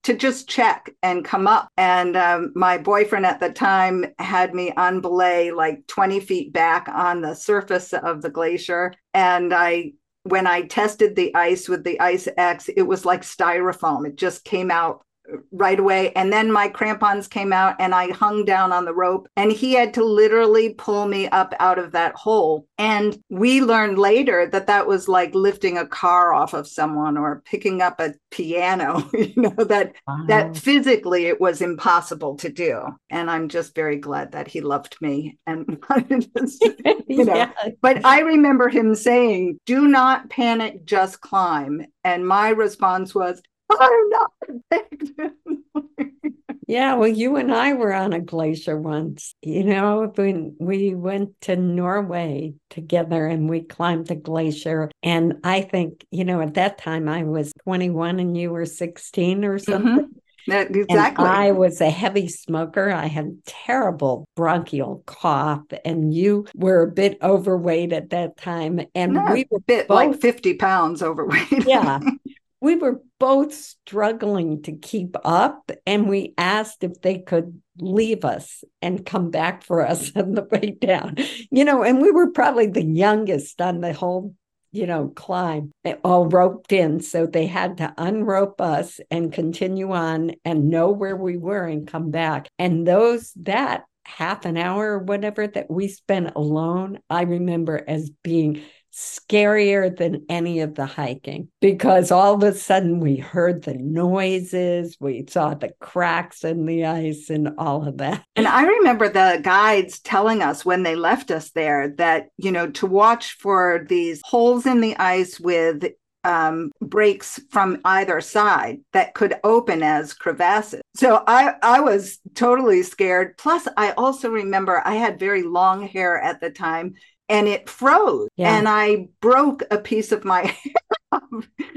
to 0.04 0.14
just 0.14 0.48
check 0.48 0.94
and 1.02 1.24
come 1.24 1.46
up. 1.46 1.68
And 1.76 2.16
um, 2.16 2.52
my 2.54 2.78
boyfriend 2.78 3.26
at 3.26 3.40
the 3.40 3.50
time 3.50 4.04
had 4.18 4.54
me 4.54 4.72
on 4.76 5.00
belay 5.00 5.50
like 5.50 5.86
20 5.88 6.20
feet 6.20 6.52
back 6.52 6.88
on 6.88 7.20
the 7.20 7.34
surface 7.34 7.92
of 7.92 8.22
the 8.22 8.30
glacier. 8.30 8.94
And 9.12 9.52
I 9.52 9.94
when 10.22 10.46
I 10.46 10.62
tested 10.62 11.14
the 11.14 11.32
ice 11.36 11.68
with 11.68 11.84
the 11.84 12.00
ice 12.00 12.26
axe, 12.36 12.68
it 12.68 12.82
was 12.82 13.04
like 13.04 13.22
styrofoam. 13.22 14.06
It 14.06 14.16
just 14.16 14.44
came 14.44 14.72
out 14.72 15.05
right 15.52 15.78
away. 15.78 16.12
And 16.12 16.32
then 16.32 16.50
my 16.50 16.68
crampons 16.68 17.28
came 17.28 17.52
out 17.52 17.76
and 17.78 17.94
I 17.94 18.10
hung 18.12 18.44
down 18.44 18.72
on 18.72 18.84
the 18.84 18.94
rope 18.94 19.28
and 19.36 19.50
he 19.50 19.72
had 19.72 19.94
to 19.94 20.04
literally 20.04 20.74
pull 20.74 21.06
me 21.06 21.28
up 21.28 21.54
out 21.60 21.78
of 21.78 21.92
that 21.92 22.14
hole. 22.14 22.66
And 22.78 23.18
we 23.30 23.60
learned 23.60 23.98
later 23.98 24.48
that 24.52 24.66
that 24.66 24.86
was 24.86 25.08
like 25.08 25.34
lifting 25.34 25.78
a 25.78 25.86
car 25.86 26.34
off 26.34 26.54
of 26.54 26.68
someone 26.68 27.16
or 27.16 27.42
picking 27.44 27.82
up 27.82 28.00
a 28.00 28.14
piano, 28.30 29.08
you 29.14 29.32
know, 29.36 29.64
that 29.64 29.94
wow. 30.06 30.24
that 30.28 30.56
physically 30.56 31.26
it 31.26 31.40
was 31.40 31.60
impossible 31.60 32.36
to 32.36 32.48
do. 32.48 32.82
And 33.10 33.30
I'm 33.30 33.48
just 33.48 33.74
very 33.74 33.96
glad 33.96 34.32
that 34.32 34.48
he 34.48 34.60
loved 34.60 34.96
me 35.00 35.38
and 35.46 35.66
you 37.08 37.24
know. 37.24 37.34
Yeah. 37.34 37.52
But 37.80 38.04
I 38.04 38.20
remember 38.20 38.68
him 38.68 38.94
saying, 38.94 39.58
"Do 39.66 39.88
not 39.88 40.30
panic, 40.30 40.84
just 40.84 41.20
climb." 41.20 41.86
And 42.04 42.26
my 42.26 42.50
response 42.50 43.14
was, 43.14 43.42
I'm 43.70 44.10
not 44.10 44.30
big. 44.70 45.12
yeah, 46.66 46.94
well, 46.94 47.08
you 47.08 47.36
and 47.36 47.52
I 47.52 47.74
were 47.74 47.92
on 47.92 48.12
a 48.12 48.20
glacier 48.20 48.78
once. 48.78 49.34
You 49.42 49.64
know, 49.64 50.12
when 50.14 50.56
we 50.58 50.94
went 50.94 51.40
to 51.42 51.56
Norway 51.56 52.54
together 52.70 53.26
and 53.26 53.48
we 53.48 53.62
climbed 53.62 54.08
the 54.08 54.16
glacier. 54.16 54.90
And 55.02 55.40
I 55.44 55.62
think, 55.62 56.06
you 56.10 56.24
know, 56.24 56.40
at 56.40 56.54
that 56.54 56.78
time 56.78 57.08
I 57.08 57.24
was 57.24 57.52
21 57.64 58.20
and 58.20 58.36
you 58.36 58.50
were 58.50 58.66
16 58.66 59.44
or 59.44 59.58
mm-hmm. 59.58 59.72
something. 59.72 60.04
Mm-hmm. 60.04 60.18
That, 60.48 60.74
exactly. 60.74 61.24
And 61.24 61.34
I 61.34 61.50
was 61.50 61.80
a 61.80 61.90
heavy 61.90 62.28
smoker. 62.28 62.90
I 62.90 63.06
had 63.06 63.44
terrible 63.46 64.28
bronchial 64.36 65.02
cough, 65.04 65.64
and 65.84 66.14
you 66.14 66.46
were 66.54 66.82
a 66.82 66.90
bit 66.90 67.18
overweight 67.20 67.92
at 67.92 68.10
that 68.10 68.36
time. 68.36 68.80
And 68.94 69.18
we 69.32 69.46
were 69.50 69.58
bit 69.58 69.88
both, 69.88 69.96
like 69.96 70.20
50 70.20 70.54
pounds 70.54 71.02
overweight. 71.02 71.66
yeah 71.66 71.98
we 72.66 72.74
were 72.74 73.00
both 73.20 73.54
struggling 73.54 74.60
to 74.62 74.72
keep 74.72 75.16
up 75.24 75.70
and 75.86 76.08
we 76.08 76.34
asked 76.36 76.82
if 76.82 77.00
they 77.00 77.20
could 77.20 77.62
leave 77.78 78.24
us 78.24 78.64
and 78.82 79.06
come 79.06 79.30
back 79.30 79.62
for 79.62 79.86
us 79.86 80.10
on 80.16 80.32
the 80.32 80.42
way 80.42 80.76
down. 80.78 81.14
You 81.52 81.64
know 81.64 81.84
and 81.84 82.02
we 82.02 82.10
were 82.10 82.32
probably 82.32 82.66
the 82.66 82.84
youngest 82.84 83.60
on 83.60 83.80
the 83.80 83.92
whole 83.92 84.34
you 84.72 84.84
know 84.84 85.12
climb 85.14 85.70
eh, 85.84 85.94
all 86.02 86.26
roped 86.26 86.72
in. 86.72 86.98
So 86.98 87.24
they 87.24 87.46
had 87.46 87.76
to 87.76 87.94
unrope 87.96 88.60
us 88.60 88.98
and 89.12 89.32
continue 89.32 89.92
on 89.92 90.32
and 90.44 90.68
know 90.68 90.90
where 90.90 91.16
we 91.16 91.36
were 91.36 91.66
and 91.66 91.86
come 91.86 92.10
back. 92.10 92.48
And 92.58 92.84
those 92.84 93.32
that 93.42 93.84
half 94.04 94.44
an 94.44 94.56
hour 94.56 94.92
or 94.92 94.98
whatever 94.98 95.46
that 95.48 95.68
we 95.68 95.88
spent 95.88 96.32
alone 96.36 96.96
i 97.10 97.22
remember 97.22 97.82
as 97.88 98.08
being 98.22 98.62
scarier 98.96 99.94
than 99.94 100.24
any 100.28 100.60
of 100.60 100.74
the 100.74 100.86
hiking 100.86 101.48
because 101.60 102.10
all 102.10 102.34
of 102.34 102.42
a 102.42 102.54
sudden 102.54 102.98
we 102.98 103.16
heard 103.16 103.62
the 103.62 103.74
noises, 103.74 104.96
we 104.98 105.26
saw 105.28 105.52
the 105.52 105.70
cracks 105.80 106.44
in 106.44 106.64
the 106.64 106.86
ice, 106.86 107.28
and 107.28 107.50
all 107.58 107.86
of 107.86 107.98
that. 107.98 108.24
And 108.36 108.48
I 108.48 108.64
remember 108.64 109.08
the 109.08 109.40
guides 109.42 110.00
telling 110.00 110.42
us 110.42 110.64
when 110.64 110.82
they 110.82 110.96
left 110.96 111.30
us 111.30 111.50
there 111.50 111.88
that, 111.98 112.28
you 112.38 112.50
know, 112.50 112.70
to 112.70 112.86
watch 112.86 113.36
for 113.38 113.84
these 113.86 114.22
holes 114.24 114.64
in 114.64 114.80
the 114.80 114.96
ice 114.96 115.38
with 115.38 115.84
um, 116.24 116.72
breaks 116.80 117.38
from 117.50 117.80
either 117.84 118.20
side 118.20 118.80
that 118.92 119.14
could 119.14 119.34
open 119.44 119.82
as 119.82 120.12
crevasses. 120.12 120.80
So 120.94 121.22
I, 121.26 121.54
I 121.62 121.80
was 121.80 122.18
totally 122.34 122.82
scared. 122.82 123.36
Plus, 123.36 123.68
I 123.76 123.92
also 123.92 124.30
remember 124.30 124.82
I 124.84 124.94
had 124.94 125.20
very 125.20 125.42
long 125.42 125.86
hair 125.86 126.18
at 126.20 126.40
the 126.40 126.50
time 126.50 126.94
and 127.28 127.48
it 127.48 127.68
froze 127.68 128.28
yeah. 128.36 128.56
and 128.56 128.68
i 128.68 129.08
broke 129.20 129.62
a 129.70 129.78
piece 129.78 130.12
of 130.12 130.24
my 130.24 130.42
hair 131.12 131.20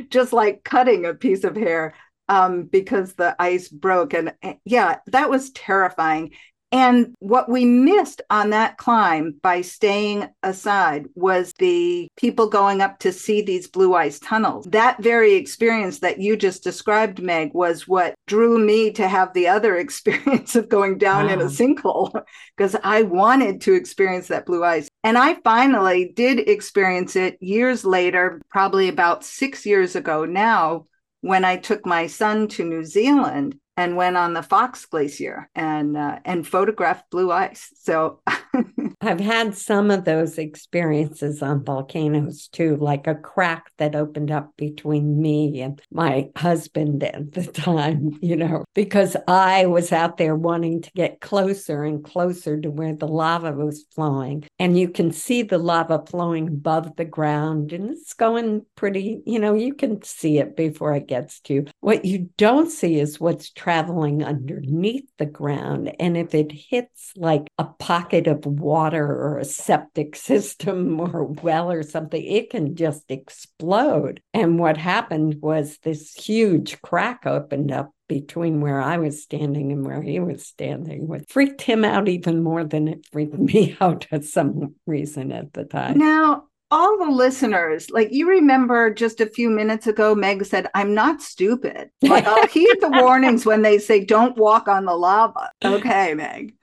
just 0.10 0.34
like 0.34 0.63
cutting 0.63 1.06
a 1.06 1.13
piece 1.13 1.44
of 1.44 1.56
hair 1.56 1.94
um, 2.27 2.65
because 2.65 3.13
the 3.13 3.36
ice 3.39 3.70
broke 3.70 4.13
and 4.13 4.34
eh, 4.44 4.56
yeah 4.65 4.98
that 5.08 5.29
was 5.29 5.51
terrifying 5.51 6.32
and 6.72 7.15
what 7.20 7.50
we 7.50 7.65
missed 7.65 8.22
on 8.29 8.51
that 8.51 8.77
climb 8.77 9.36
by 9.41 9.62
staying 9.62 10.27
aside 10.44 11.08
was 11.15 11.51
the 11.58 12.08
people 12.15 12.48
going 12.48 12.82
up 12.82 13.00
to 13.00 13.12
see 13.12 13.41
these 13.41 13.68
blue 13.68 13.96
ice 13.96 14.20
tunnels. 14.20 14.65
That 14.65 15.01
very 15.01 15.34
experience 15.34 16.00
that 16.00 16.20
you 16.20 16.38
just 16.38 16.63
described, 16.63 17.22
Meg, 17.22 17.53
was 17.53 17.88
what 17.88 18.13
drew 18.27 18.60
me 18.60 18.91
to 18.91 19.08
have 19.08 19.34
the 19.34 19.48
other 19.48 19.77
experience 19.77 20.56
of 20.56 20.70
going 20.70 21.00
down 21.00 21.25
wow. 21.25 21.34
in 21.34 21.41
a 21.41 21.46
sinkhole 21.46 22.24
because 22.56 22.75
I 22.84 23.01
wanted 23.01 23.62
to 23.62 23.74
experience 23.74 24.27
that 24.27 24.46
blue 24.46 24.63
ice. 24.63 24.88
And 25.03 25.18
I 25.18 25.36
finally 25.36 26.12
did 26.13 26.39
experience 26.39 27.15
it 27.15 27.38
years 27.41 27.86
later, 27.86 28.41
probably 28.50 28.89
about 28.89 29.24
six 29.24 29.65
years 29.65 29.96
ago 29.96 30.25
now, 30.25 30.88
when 31.22 31.46
I 31.46 31.58
took 31.58 31.86
my 31.86 32.08
son 32.08 32.48
to 32.50 32.65
New 32.65 32.84
Zealand 32.84 33.60
and 33.77 33.96
went 33.96 34.18
on 34.18 34.34
the 34.34 34.44
Fox 34.44 34.86
Glacier 34.86 35.50
and 35.56 35.96
uh, 35.96 36.20
and 36.25 36.46
photographed 36.46 37.10
blue 37.12 37.32
ice. 37.32 37.72
So 37.82 38.22
I've 39.01 39.20
had 39.20 39.56
some 39.56 39.91
of 39.91 40.03
those 40.03 40.38
experiences 40.38 41.41
on 41.41 41.63
volcanoes 41.63 42.50
too, 42.50 42.75
like 42.77 43.08
a 43.08 43.15
crack 43.15 43.72
that 43.77 43.96
opened 43.96 44.29
up 44.29 44.51
between 44.58 45.22
me 45.22 45.62
and 45.62 45.82
my 45.91 46.29
husband 46.36 47.03
at 47.03 47.32
the 47.32 47.44
time, 47.51 48.20
you 48.22 48.36
know, 48.36 48.65
because 48.75 49.15
I 49.27 49.68
was 49.68 49.94
out 49.94 50.18
there 50.18 50.36
wanting 50.36 50.82
to 50.82 50.91
get 50.91 51.22
closer 51.22 51.84
and 51.84 52.03
closer 52.03 52.60
to 52.60 52.70
where 52.70 52.94
the 52.94 53.08
lava 53.08 53.53
was 53.53 53.86
flowing. 53.96 54.44
And 54.60 54.77
you 54.77 54.89
can 54.89 55.12
see 55.12 55.44
the 55.44 55.58
lava 55.58 56.03
flowing 56.06 56.48
above 56.50 56.98
the 56.98 57.06
ground 57.06 57.72
and 57.72 57.91
it's 57.91 58.13
going 58.13 58.65
pretty, 58.75 59.22
you 59.25 59.39
know, 59.39 59.53
you 59.53 59.75
can 59.75 60.01
see 60.03 60.39
it 60.39 60.58
before 60.58 60.94
it 60.94 61.08
gets 61.08 61.39
to 61.41 61.53
you. 61.53 61.65
What 61.79 62.03
you 62.03 62.29
don't 62.38 62.70
see 62.70 63.00
is 63.00 63.20
what's 63.20 63.50
traveling 63.50 64.25
underneath 64.25 65.10
the 65.18 65.25
ground. 65.25 65.94
And 66.00 66.18
if 66.18 66.36
it 66.36 66.51
hits 66.51 67.13
like 67.15 67.48
a 67.58 67.63
pocket 67.63 68.27
of 68.27 68.46
water, 68.46 68.88
water 68.89 69.05
or 69.05 69.38
a 69.38 69.46
septic 69.46 70.15
system 70.15 71.00
or 71.00 71.24
well 71.24 71.72
or 71.72 71.84
something, 71.84 72.24
it 72.24 72.50
can 72.50 72.75
just 72.75 73.03
explode. 73.10 74.22
And 74.34 74.60
what 74.60 74.77
happened 74.77 75.38
was 75.41 75.77
this 75.84 76.13
huge 76.13 76.81
crack 76.81 77.25
opened 77.25 77.72
up 77.72 77.91
between 78.08 78.60
where 78.60 78.81
I 78.81 78.98
was 78.98 79.22
standing 79.22 79.72
and 79.72 79.86
where 79.86 80.01
he 80.01 80.19
was 80.19 80.46
standing, 80.46 81.08
which 81.08 81.25
freaked 81.29 81.62
him 81.62 81.86
out 81.86 82.10
even 82.10 82.41
more 82.41 82.63
than 82.63 82.88
it 82.88 83.05
freaked 83.12 83.38
me 83.38 83.77
out 83.79 84.05
for 84.10 84.22
some 84.22 84.75
reason 84.88 85.31
at 85.31 85.53
the 85.53 85.65
time. 85.65 86.00
Now, 86.00 86.46
all 86.72 86.98
the 87.00 87.12
listeners, 87.12 87.89
like 87.89 88.10
you 88.12 88.27
remember 88.29 88.93
just 88.93 89.22
a 89.22 89.25
few 89.27 89.50
minutes 89.50 89.88
ago, 89.88 90.15
Meg 90.15 90.46
said, 90.46 90.67
I'm 90.74 90.93
not 90.93 91.22
stupid. 91.22 91.89
Like 92.01 92.25
oh, 92.27 92.41
I'll 92.41 92.48
heed 92.48 92.77
the 92.79 92.89
warnings 92.89 93.46
when 93.46 93.62
they 93.62 93.77
say 93.79 94.05
don't 94.05 94.38
walk 94.38 94.67
on 94.67 94.86
the 94.86 94.96
lava. 94.96 95.51
Okay, 95.63 96.13
Meg. 96.15 96.55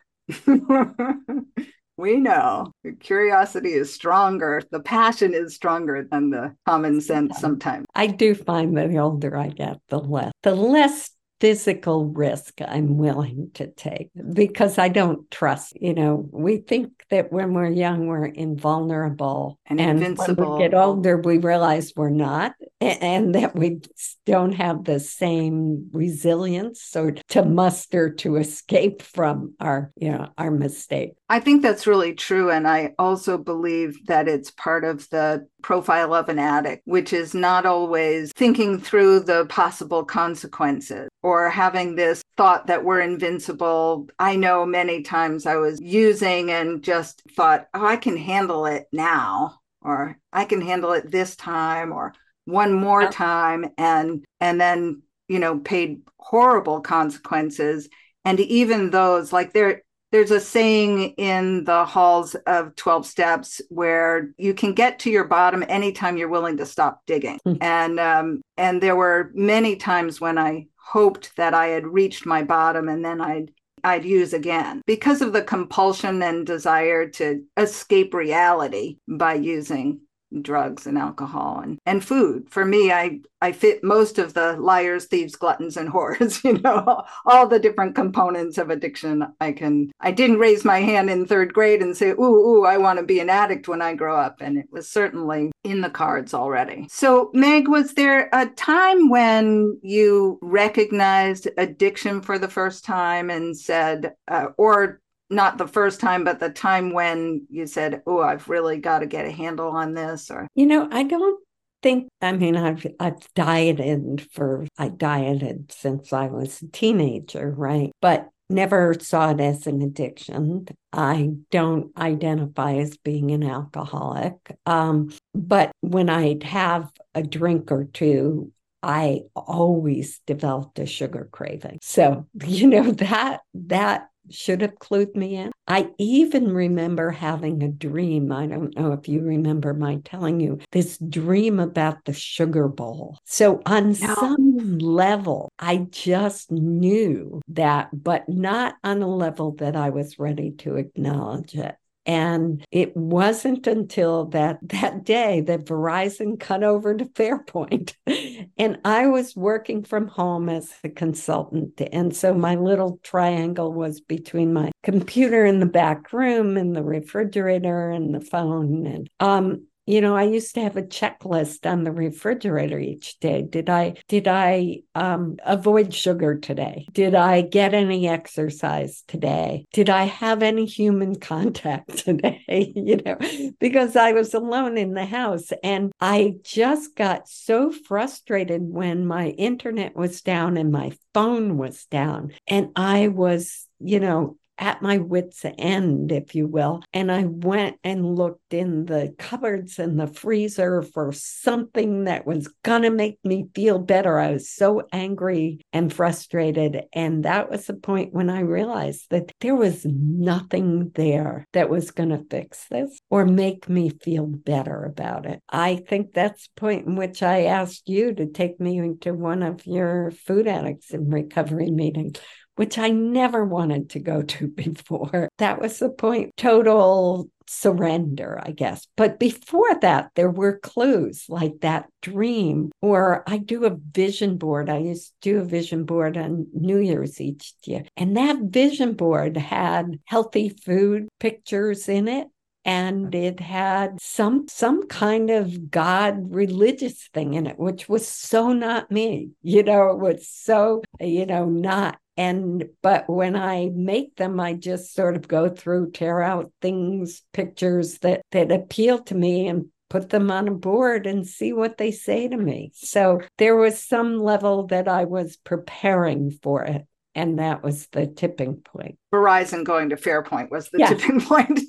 We 1.96 2.16
know. 2.16 2.72
The 2.84 2.92
curiosity 2.92 3.72
is 3.72 3.92
stronger, 3.92 4.62
the 4.70 4.80
passion 4.80 5.34
is 5.34 5.54
stronger 5.54 6.06
than 6.10 6.30
the 6.30 6.54
common 6.66 7.00
sense 7.00 7.38
sometimes. 7.38 7.86
I 7.94 8.06
do 8.06 8.34
find 8.34 8.76
that 8.76 8.90
the 8.90 8.98
older 8.98 9.36
I 9.36 9.48
get, 9.48 9.78
the 9.88 9.98
less 9.98 10.32
the 10.42 10.54
less 10.54 11.10
physical 11.40 12.06
risk 12.06 12.60
I'm 12.66 12.96
willing 12.96 13.50
to 13.54 13.66
take 13.66 14.10
because 14.32 14.78
I 14.78 14.88
don't 14.88 15.30
trust. 15.30 15.76
You 15.80 15.94
know, 15.94 16.28
we 16.32 16.58
think 16.58 16.92
that 17.10 17.32
when 17.32 17.52
we're 17.52 17.70
young, 17.70 18.06
we're 18.06 18.26
invulnerable. 18.26 19.58
And, 19.66 19.80
and 19.80 20.02
invincible. 20.02 20.50
when 20.50 20.58
we 20.58 20.64
get 20.64 20.74
older, 20.74 21.18
we 21.18 21.38
realize 21.38 21.92
we're 21.94 22.10
not 22.10 22.54
and 22.80 23.34
that 23.34 23.54
we 23.54 23.80
don't 24.24 24.52
have 24.52 24.84
the 24.84 25.00
same 25.00 25.88
resilience 25.92 26.94
or 26.94 27.12
to 27.12 27.44
muster 27.44 28.10
to 28.14 28.36
escape 28.36 29.02
from 29.02 29.54
our, 29.60 29.92
you 29.96 30.10
know, 30.10 30.28
our 30.36 30.50
mistake. 30.50 31.12
I 31.28 31.40
think 31.40 31.62
that's 31.62 31.86
really 31.86 32.14
true. 32.14 32.50
And 32.50 32.68
I 32.68 32.94
also 32.98 33.38
believe 33.38 34.06
that 34.06 34.28
it's 34.28 34.50
part 34.50 34.84
of 34.84 35.08
the 35.10 35.46
profile 35.66 36.14
of 36.14 36.28
an 36.28 36.38
addict, 36.38 36.80
which 36.84 37.12
is 37.12 37.34
not 37.34 37.66
always 37.66 38.30
thinking 38.36 38.78
through 38.78 39.18
the 39.18 39.44
possible 39.46 40.04
consequences 40.04 41.08
or 41.24 41.50
having 41.50 41.96
this 41.96 42.22
thought 42.36 42.68
that 42.68 42.84
we're 42.84 43.00
invincible. 43.00 44.08
I 44.20 44.36
know 44.36 44.64
many 44.64 45.02
times 45.02 45.44
I 45.44 45.56
was 45.56 45.80
using 45.80 46.52
and 46.52 46.84
just 46.84 47.20
thought, 47.34 47.66
oh, 47.74 47.84
I 47.84 47.96
can 47.96 48.16
handle 48.16 48.66
it 48.66 48.86
now, 48.92 49.58
or 49.82 50.16
I 50.32 50.44
can 50.44 50.60
handle 50.60 50.92
it 50.92 51.10
this 51.10 51.34
time, 51.34 51.92
or 51.92 52.14
one 52.44 52.72
more 52.72 53.08
time, 53.08 53.66
and 53.76 54.24
and 54.38 54.60
then 54.60 55.02
you 55.26 55.40
know 55.40 55.58
paid 55.58 56.02
horrible 56.18 56.80
consequences. 56.80 57.88
And 58.24 58.38
even 58.38 58.90
those, 58.90 59.32
like 59.32 59.52
there, 59.52 59.82
there's 60.12 60.30
a 60.30 60.40
saying 60.40 61.10
in 61.16 61.64
the 61.64 61.84
halls 61.84 62.34
of 62.46 62.74
12 62.76 63.06
steps 63.06 63.60
where 63.68 64.30
you 64.38 64.54
can 64.54 64.72
get 64.72 64.98
to 65.00 65.10
your 65.10 65.24
bottom 65.24 65.64
anytime 65.68 66.16
you're 66.16 66.28
willing 66.28 66.56
to 66.56 66.66
stop 66.66 67.02
digging 67.06 67.38
mm. 67.46 67.56
and 67.60 67.98
um, 68.00 68.42
and 68.56 68.82
there 68.82 68.96
were 68.96 69.30
many 69.34 69.76
times 69.76 70.20
when 70.20 70.38
i 70.38 70.66
hoped 70.76 71.34
that 71.36 71.54
i 71.54 71.66
had 71.66 71.86
reached 71.86 72.26
my 72.26 72.42
bottom 72.42 72.88
and 72.88 73.04
then 73.04 73.20
i'd 73.20 73.50
I'd 73.84 74.04
use 74.04 74.32
again 74.32 74.82
because 74.86 75.22
of 75.22 75.32
the 75.32 75.42
compulsion 75.42 76.20
and 76.22 76.44
desire 76.44 77.08
to 77.10 77.44
escape 77.56 78.14
reality 78.14 78.98
by 79.06 79.34
using 79.34 80.00
drugs 80.42 80.86
and 80.86 80.98
alcohol 80.98 81.60
and, 81.60 81.78
and 81.86 82.04
food. 82.04 82.48
For 82.50 82.64
me, 82.64 82.92
I, 82.92 83.20
I 83.40 83.52
fit 83.52 83.84
most 83.84 84.18
of 84.18 84.34
the 84.34 84.56
liars, 84.58 85.06
thieves, 85.06 85.36
gluttons, 85.36 85.76
and 85.76 85.90
whores, 85.90 86.42
you 86.44 86.58
know, 86.58 87.04
all 87.24 87.46
the 87.46 87.58
different 87.58 87.94
components 87.94 88.58
of 88.58 88.70
addiction. 88.70 89.26
I 89.40 89.52
can, 89.52 89.92
I 90.00 90.12
didn't 90.12 90.38
raise 90.38 90.64
my 90.64 90.80
hand 90.80 91.10
in 91.10 91.26
third 91.26 91.52
grade 91.52 91.82
and 91.82 91.96
say, 91.96 92.10
ooh, 92.10 92.20
ooh, 92.20 92.64
I 92.64 92.78
want 92.78 92.98
to 92.98 93.04
be 93.04 93.20
an 93.20 93.30
addict 93.30 93.68
when 93.68 93.82
I 93.82 93.94
grow 93.94 94.16
up. 94.16 94.40
And 94.40 94.58
it 94.58 94.66
was 94.70 94.88
certainly 94.88 95.52
in 95.64 95.80
the 95.80 95.90
cards 95.90 96.34
already. 96.34 96.86
So, 96.90 97.30
Meg, 97.32 97.68
was 97.68 97.94
there 97.94 98.28
a 98.32 98.46
time 98.46 99.08
when 99.08 99.78
you 99.82 100.38
recognized 100.42 101.48
addiction 101.56 102.20
for 102.20 102.38
the 102.38 102.48
first 102.48 102.84
time 102.84 103.30
and 103.30 103.56
said, 103.56 104.14
uh, 104.28 104.48
or 104.56 105.00
not 105.30 105.58
the 105.58 105.66
first 105.66 106.00
time, 106.00 106.24
but 106.24 106.40
the 106.40 106.50
time 106.50 106.92
when 106.92 107.46
you 107.50 107.66
said, 107.66 108.02
"Oh, 108.06 108.20
I've 108.20 108.48
really 108.48 108.78
got 108.78 109.00
to 109.00 109.06
get 109.06 109.26
a 109.26 109.30
handle 109.30 109.68
on 109.68 109.94
this," 109.94 110.30
or 110.30 110.48
you 110.54 110.66
know, 110.66 110.88
I 110.90 111.02
don't 111.02 111.40
think. 111.82 112.08
I 112.20 112.32
mean, 112.32 112.56
I've 112.56 112.86
I've 113.00 113.32
dieted 113.34 114.26
for 114.32 114.66
I 114.78 114.88
dieted 114.88 115.72
since 115.72 116.12
I 116.12 116.26
was 116.26 116.62
a 116.62 116.68
teenager, 116.68 117.50
right? 117.50 117.90
But 118.00 118.28
never 118.48 118.94
saw 118.94 119.30
it 119.30 119.40
as 119.40 119.66
an 119.66 119.82
addiction. 119.82 120.66
I 120.92 121.30
don't 121.50 121.96
identify 121.98 122.74
as 122.74 122.96
being 122.98 123.30
an 123.32 123.42
alcoholic. 123.42 124.34
Um, 124.66 125.10
but 125.34 125.72
when 125.80 126.08
I'd 126.08 126.44
have 126.44 126.90
a 127.14 127.22
drink 127.22 127.72
or 127.72 127.84
two, 127.84 128.52
I 128.82 129.22
always 129.34 130.20
developed 130.26 130.78
a 130.78 130.86
sugar 130.86 131.28
craving. 131.32 131.78
So, 131.82 132.26
you 132.46 132.68
know, 132.68 132.92
that 132.92 133.40
that 133.54 134.08
should 134.30 134.62
have 134.62 134.78
clued 134.78 135.14
me 135.14 135.36
in. 135.36 135.52
I 135.68 135.90
even 135.98 136.52
remember 136.52 137.10
having 137.10 137.62
a 137.62 137.68
dream. 137.68 138.30
I 138.30 138.46
don't 138.46 138.76
know 138.76 138.92
if 138.92 139.08
you 139.08 139.22
remember 139.22 139.74
my 139.74 140.00
telling 140.04 140.40
you 140.40 140.60
this 140.70 140.98
dream 140.98 141.58
about 141.58 142.04
the 142.04 142.12
sugar 142.12 142.68
bowl. 142.68 143.18
So, 143.24 143.62
on 143.66 143.88
no. 143.88 144.14
some 144.14 144.78
level, 144.78 145.50
I 145.58 145.86
just 145.90 146.50
knew 146.50 147.40
that, 147.48 147.88
but 147.92 148.28
not 148.28 148.76
on 148.84 149.02
a 149.02 149.08
level 149.08 149.52
that 149.56 149.74
I 149.76 149.90
was 149.90 150.18
ready 150.18 150.52
to 150.58 150.76
acknowledge 150.76 151.54
it. 151.54 151.76
And 152.06 152.64
it 152.70 152.96
wasn't 152.96 153.66
until 153.66 154.26
that 154.26 154.58
that 154.62 155.04
day 155.04 155.40
that 155.42 155.64
Verizon 155.64 156.38
cut 156.38 156.62
over 156.62 156.96
to 156.96 157.04
Fairpoint. 157.04 157.94
and 158.58 158.78
I 158.84 159.08
was 159.08 159.34
working 159.34 159.82
from 159.82 160.06
home 160.06 160.48
as 160.48 160.72
a 160.84 160.88
consultant. 160.88 161.82
And 161.92 162.14
so 162.14 162.32
my 162.32 162.54
little 162.54 163.00
triangle 163.02 163.72
was 163.72 164.00
between 164.00 164.52
my 164.52 164.70
computer 164.82 165.44
in 165.44 165.60
the 165.60 165.66
back 165.66 166.12
room 166.12 166.56
and 166.56 166.76
the 166.76 166.84
refrigerator 166.84 167.90
and 167.90 168.14
the 168.14 168.20
phone. 168.20 168.86
And 168.86 169.10
um, 169.20 169.66
you 169.86 170.00
know 170.00 170.16
i 170.16 170.24
used 170.24 170.54
to 170.54 170.60
have 170.60 170.76
a 170.76 170.82
checklist 170.82 171.70
on 171.70 171.84
the 171.84 171.92
refrigerator 171.92 172.78
each 172.78 173.18
day. 173.20 173.42
Did 173.42 173.70
i 173.70 173.94
did 174.08 174.28
i 174.28 174.80
um, 174.94 175.36
avoid 175.44 175.94
sugar 175.94 176.38
today? 176.38 176.86
Did 176.92 177.14
i 177.14 177.40
get 177.40 177.72
any 177.72 178.08
exercise 178.08 179.04
today? 179.06 179.64
Did 179.72 179.88
i 179.88 180.04
have 180.04 180.42
any 180.42 180.66
human 180.66 181.18
contact 181.20 181.98
today? 181.98 182.42
You 182.76 182.98
know 183.04 183.18
because 183.58 183.96
i 183.96 184.12
was 184.12 184.34
alone 184.34 184.76
in 184.76 184.94
the 184.94 185.06
house 185.06 185.50
and 185.62 185.92
i 186.00 186.34
just 186.42 186.94
got 186.94 187.28
so 187.28 187.70
frustrated 187.70 188.62
when 188.62 189.06
my 189.06 189.28
internet 189.28 189.96
was 189.96 190.20
down 190.22 190.56
and 190.56 190.70
my 190.72 190.92
phone 191.14 191.56
was 191.56 191.86
down. 191.86 192.32
And 192.46 192.70
i 192.76 193.08
was 193.08 193.66
you 193.78 194.00
know 194.00 194.36
at 194.58 194.82
my 194.82 194.98
wits' 194.98 195.44
end, 195.58 196.12
if 196.12 196.34
you 196.34 196.46
will. 196.46 196.82
And 196.92 197.10
I 197.10 197.24
went 197.24 197.76
and 197.84 198.16
looked 198.16 198.54
in 198.54 198.86
the 198.86 199.14
cupboards 199.18 199.78
and 199.78 199.98
the 199.98 200.06
freezer 200.06 200.82
for 200.82 201.12
something 201.12 202.04
that 202.04 202.26
was 202.26 202.48
going 202.62 202.82
to 202.82 202.90
make 202.90 203.18
me 203.24 203.48
feel 203.54 203.78
better. 203.78 204.18
I 204.18 204.32
was 204.32 204.50
so 204.50 204.82
angry 204.92 205.60
and 205.72 205.92
frustrated. 205.92 206.84
And 206.92 207.24
that 207.24 207.50
was 207.50 207.66
the 207.66 207.74
point 207.74 208.12
when 208.14 208.30
I 208.30 208.40
realized 208.40 209.06
that 209.10 209.32
there 209.40 209.56
was 209.56 209.84
nothing 209.84 210.90
there 210.94 211.46
that 211.52 211.70
was 211.70 211.90
going 211.90 212.10
to 212.10 212.24
fix 212.30 212.66
this 212.70 212.98
or 213.10 213.24
make 213.26 213.68
me 213.68 213.90
feel 213.90 214.26
better 214.26 214.84
about 214.84 215.26
it. 215.26 215.40
I 215.48 215.76
think 215.76 216.12
that's 216.12 216.48
the 216.48 216.60
point 216.60 216.86
in 216.86 216.96
which 216.96 217.22
I 217.22 217.44
asked 217.44 217.88
you 217.88 218.14
to 218.14 218.26
take 218.26 218.60
me 218.60 218.78
into 218.78 219.14
one 219.14 219.42
of 219.42 219.66
your 219.66 220.10
food 220.10 220.46
addicts 220.46 220.92
in 220.92 221.10
recovery 221.10 221.70
meetings 221.70 222.18
which 222.56 222.78
I 222.78 222.90
never 222.90 223.44
wanted 223.44 223.90
to 223.90 224.00
go 224.00 224.22
to 224.22 224.48
before. 224.48 225.28
That 225.38 225.60
was 225.60 225.78
the 225.78 225.90
point, 225.90 226.32
total 226.36 227.30
surrender, 227.48 228.40
I 228.42 228.50
guess. 228.50 228.86
But 228.96 229.18
before 229.18 229.78
that, 229.80 230.10
there 230.14 230.30
were 230.30 230.58
clues 230.58 231.26
like 231.28 231.60
that 231.60 231.86
dream, 232.02 232.72
or 232.82 233.22
I 233.26 233.38
do 233.38 233.64
a 233.64 233.76
vision 233.76 234.36
board. 234.36 234.68
I 234.68 234.78
used 234.78 235.12
to 235.22 235.32
do 235.32 235.40
a 235.40 235.44
vision 235.44 235.84
board 235.84 236.16
on 236.16 236.48
New 236.52 236.78
Year's 236.78 237.20
each 237.20 237.54
year. 237.64 237.84
And 237.96 238.16
that 238.16 238.38
vision 238.42 238.94
board 238.94 239.36
had 239.36 240.00
healthy 240.04 240.48
food 240.48 241.08
pictures 241.20 241.88
in 241.88 242.08
it 242.08 242.28
and 242.66 243.12
mm-hmm. 243.12 243.14
it 243.14 243.40
had 243.40 243.98
some 244.00 244.46
some 244.48 244.86
kind 244.88 245.30
of 245.30 245.70
god 245.70 246.34
religious 246.34 247.08
thing 247.14 247.34
in 247.34 247.46
it 247.46 247.58
which 247.58 247.88
was 247.88 248.06
so 248.06 248.52
not 248.52 248.90
me 248.90 249.30
you 249.42 249.62
know 249.62 249.90
it 249.90 249.98
was 249.98 250.28
so 250.28 250.82
you 251.00 251.24
know 251.24 251.46
not 251.46 251.98
and 252.16 252.64
but 252.82 253.08
when 253.08 253.36
i 253.36 253.70
make 253.74 254.16
them 254.16 254.40
i 254.40 254.52
just 254.52 254.94
sort 254.94 255.16
of 255.16 255.28
go 255.28 255.48
through 255.48 255.90
tear 255.90 256.22
out 256.22 256.52
things 256.60 257.22
pictures 257.32 257.98
that 257.98 258.22
that 258.30 258.50
appeal 258.50 258.98
to 258.98 259.14
me 259.14 259.48
and 259.48 259.66
put 259.88 260.10
them 260.10 260.30
on 260.30 260.48
a 260.48 260.52
board 260.52 261.06
and 261.06 261.26
see 261.26 261.52
what 261.52 261.78
they 261.78 261.90
say 261.90 262.28
to 262.28 262.36
me. 262.36 262.72
So 262.74 263.20
there 263.38 263.56
was 263.56 263.82
some 263.82 264.18
level 264.22 264.66
that 264.68 264.88
i 264.88 265.04
was 265.04 265.36
preparing 265.36 266.30
for 266.42 266.64
it. 266.64 266.86
And 267.14 267.38
that 267.38 267.62
was 267.62 267.86
the 267.92 268.06
tipping 268.06 268.56
point. 268.56 268.98
Verizon 269.10 269.64
going 269.64 269.88
to 269.88 269.96
fairpoint 269.96 270.50
was 270.50 270.68
the 270.68 270.78
tipping 270.86 271.20
point. 271.22 271.60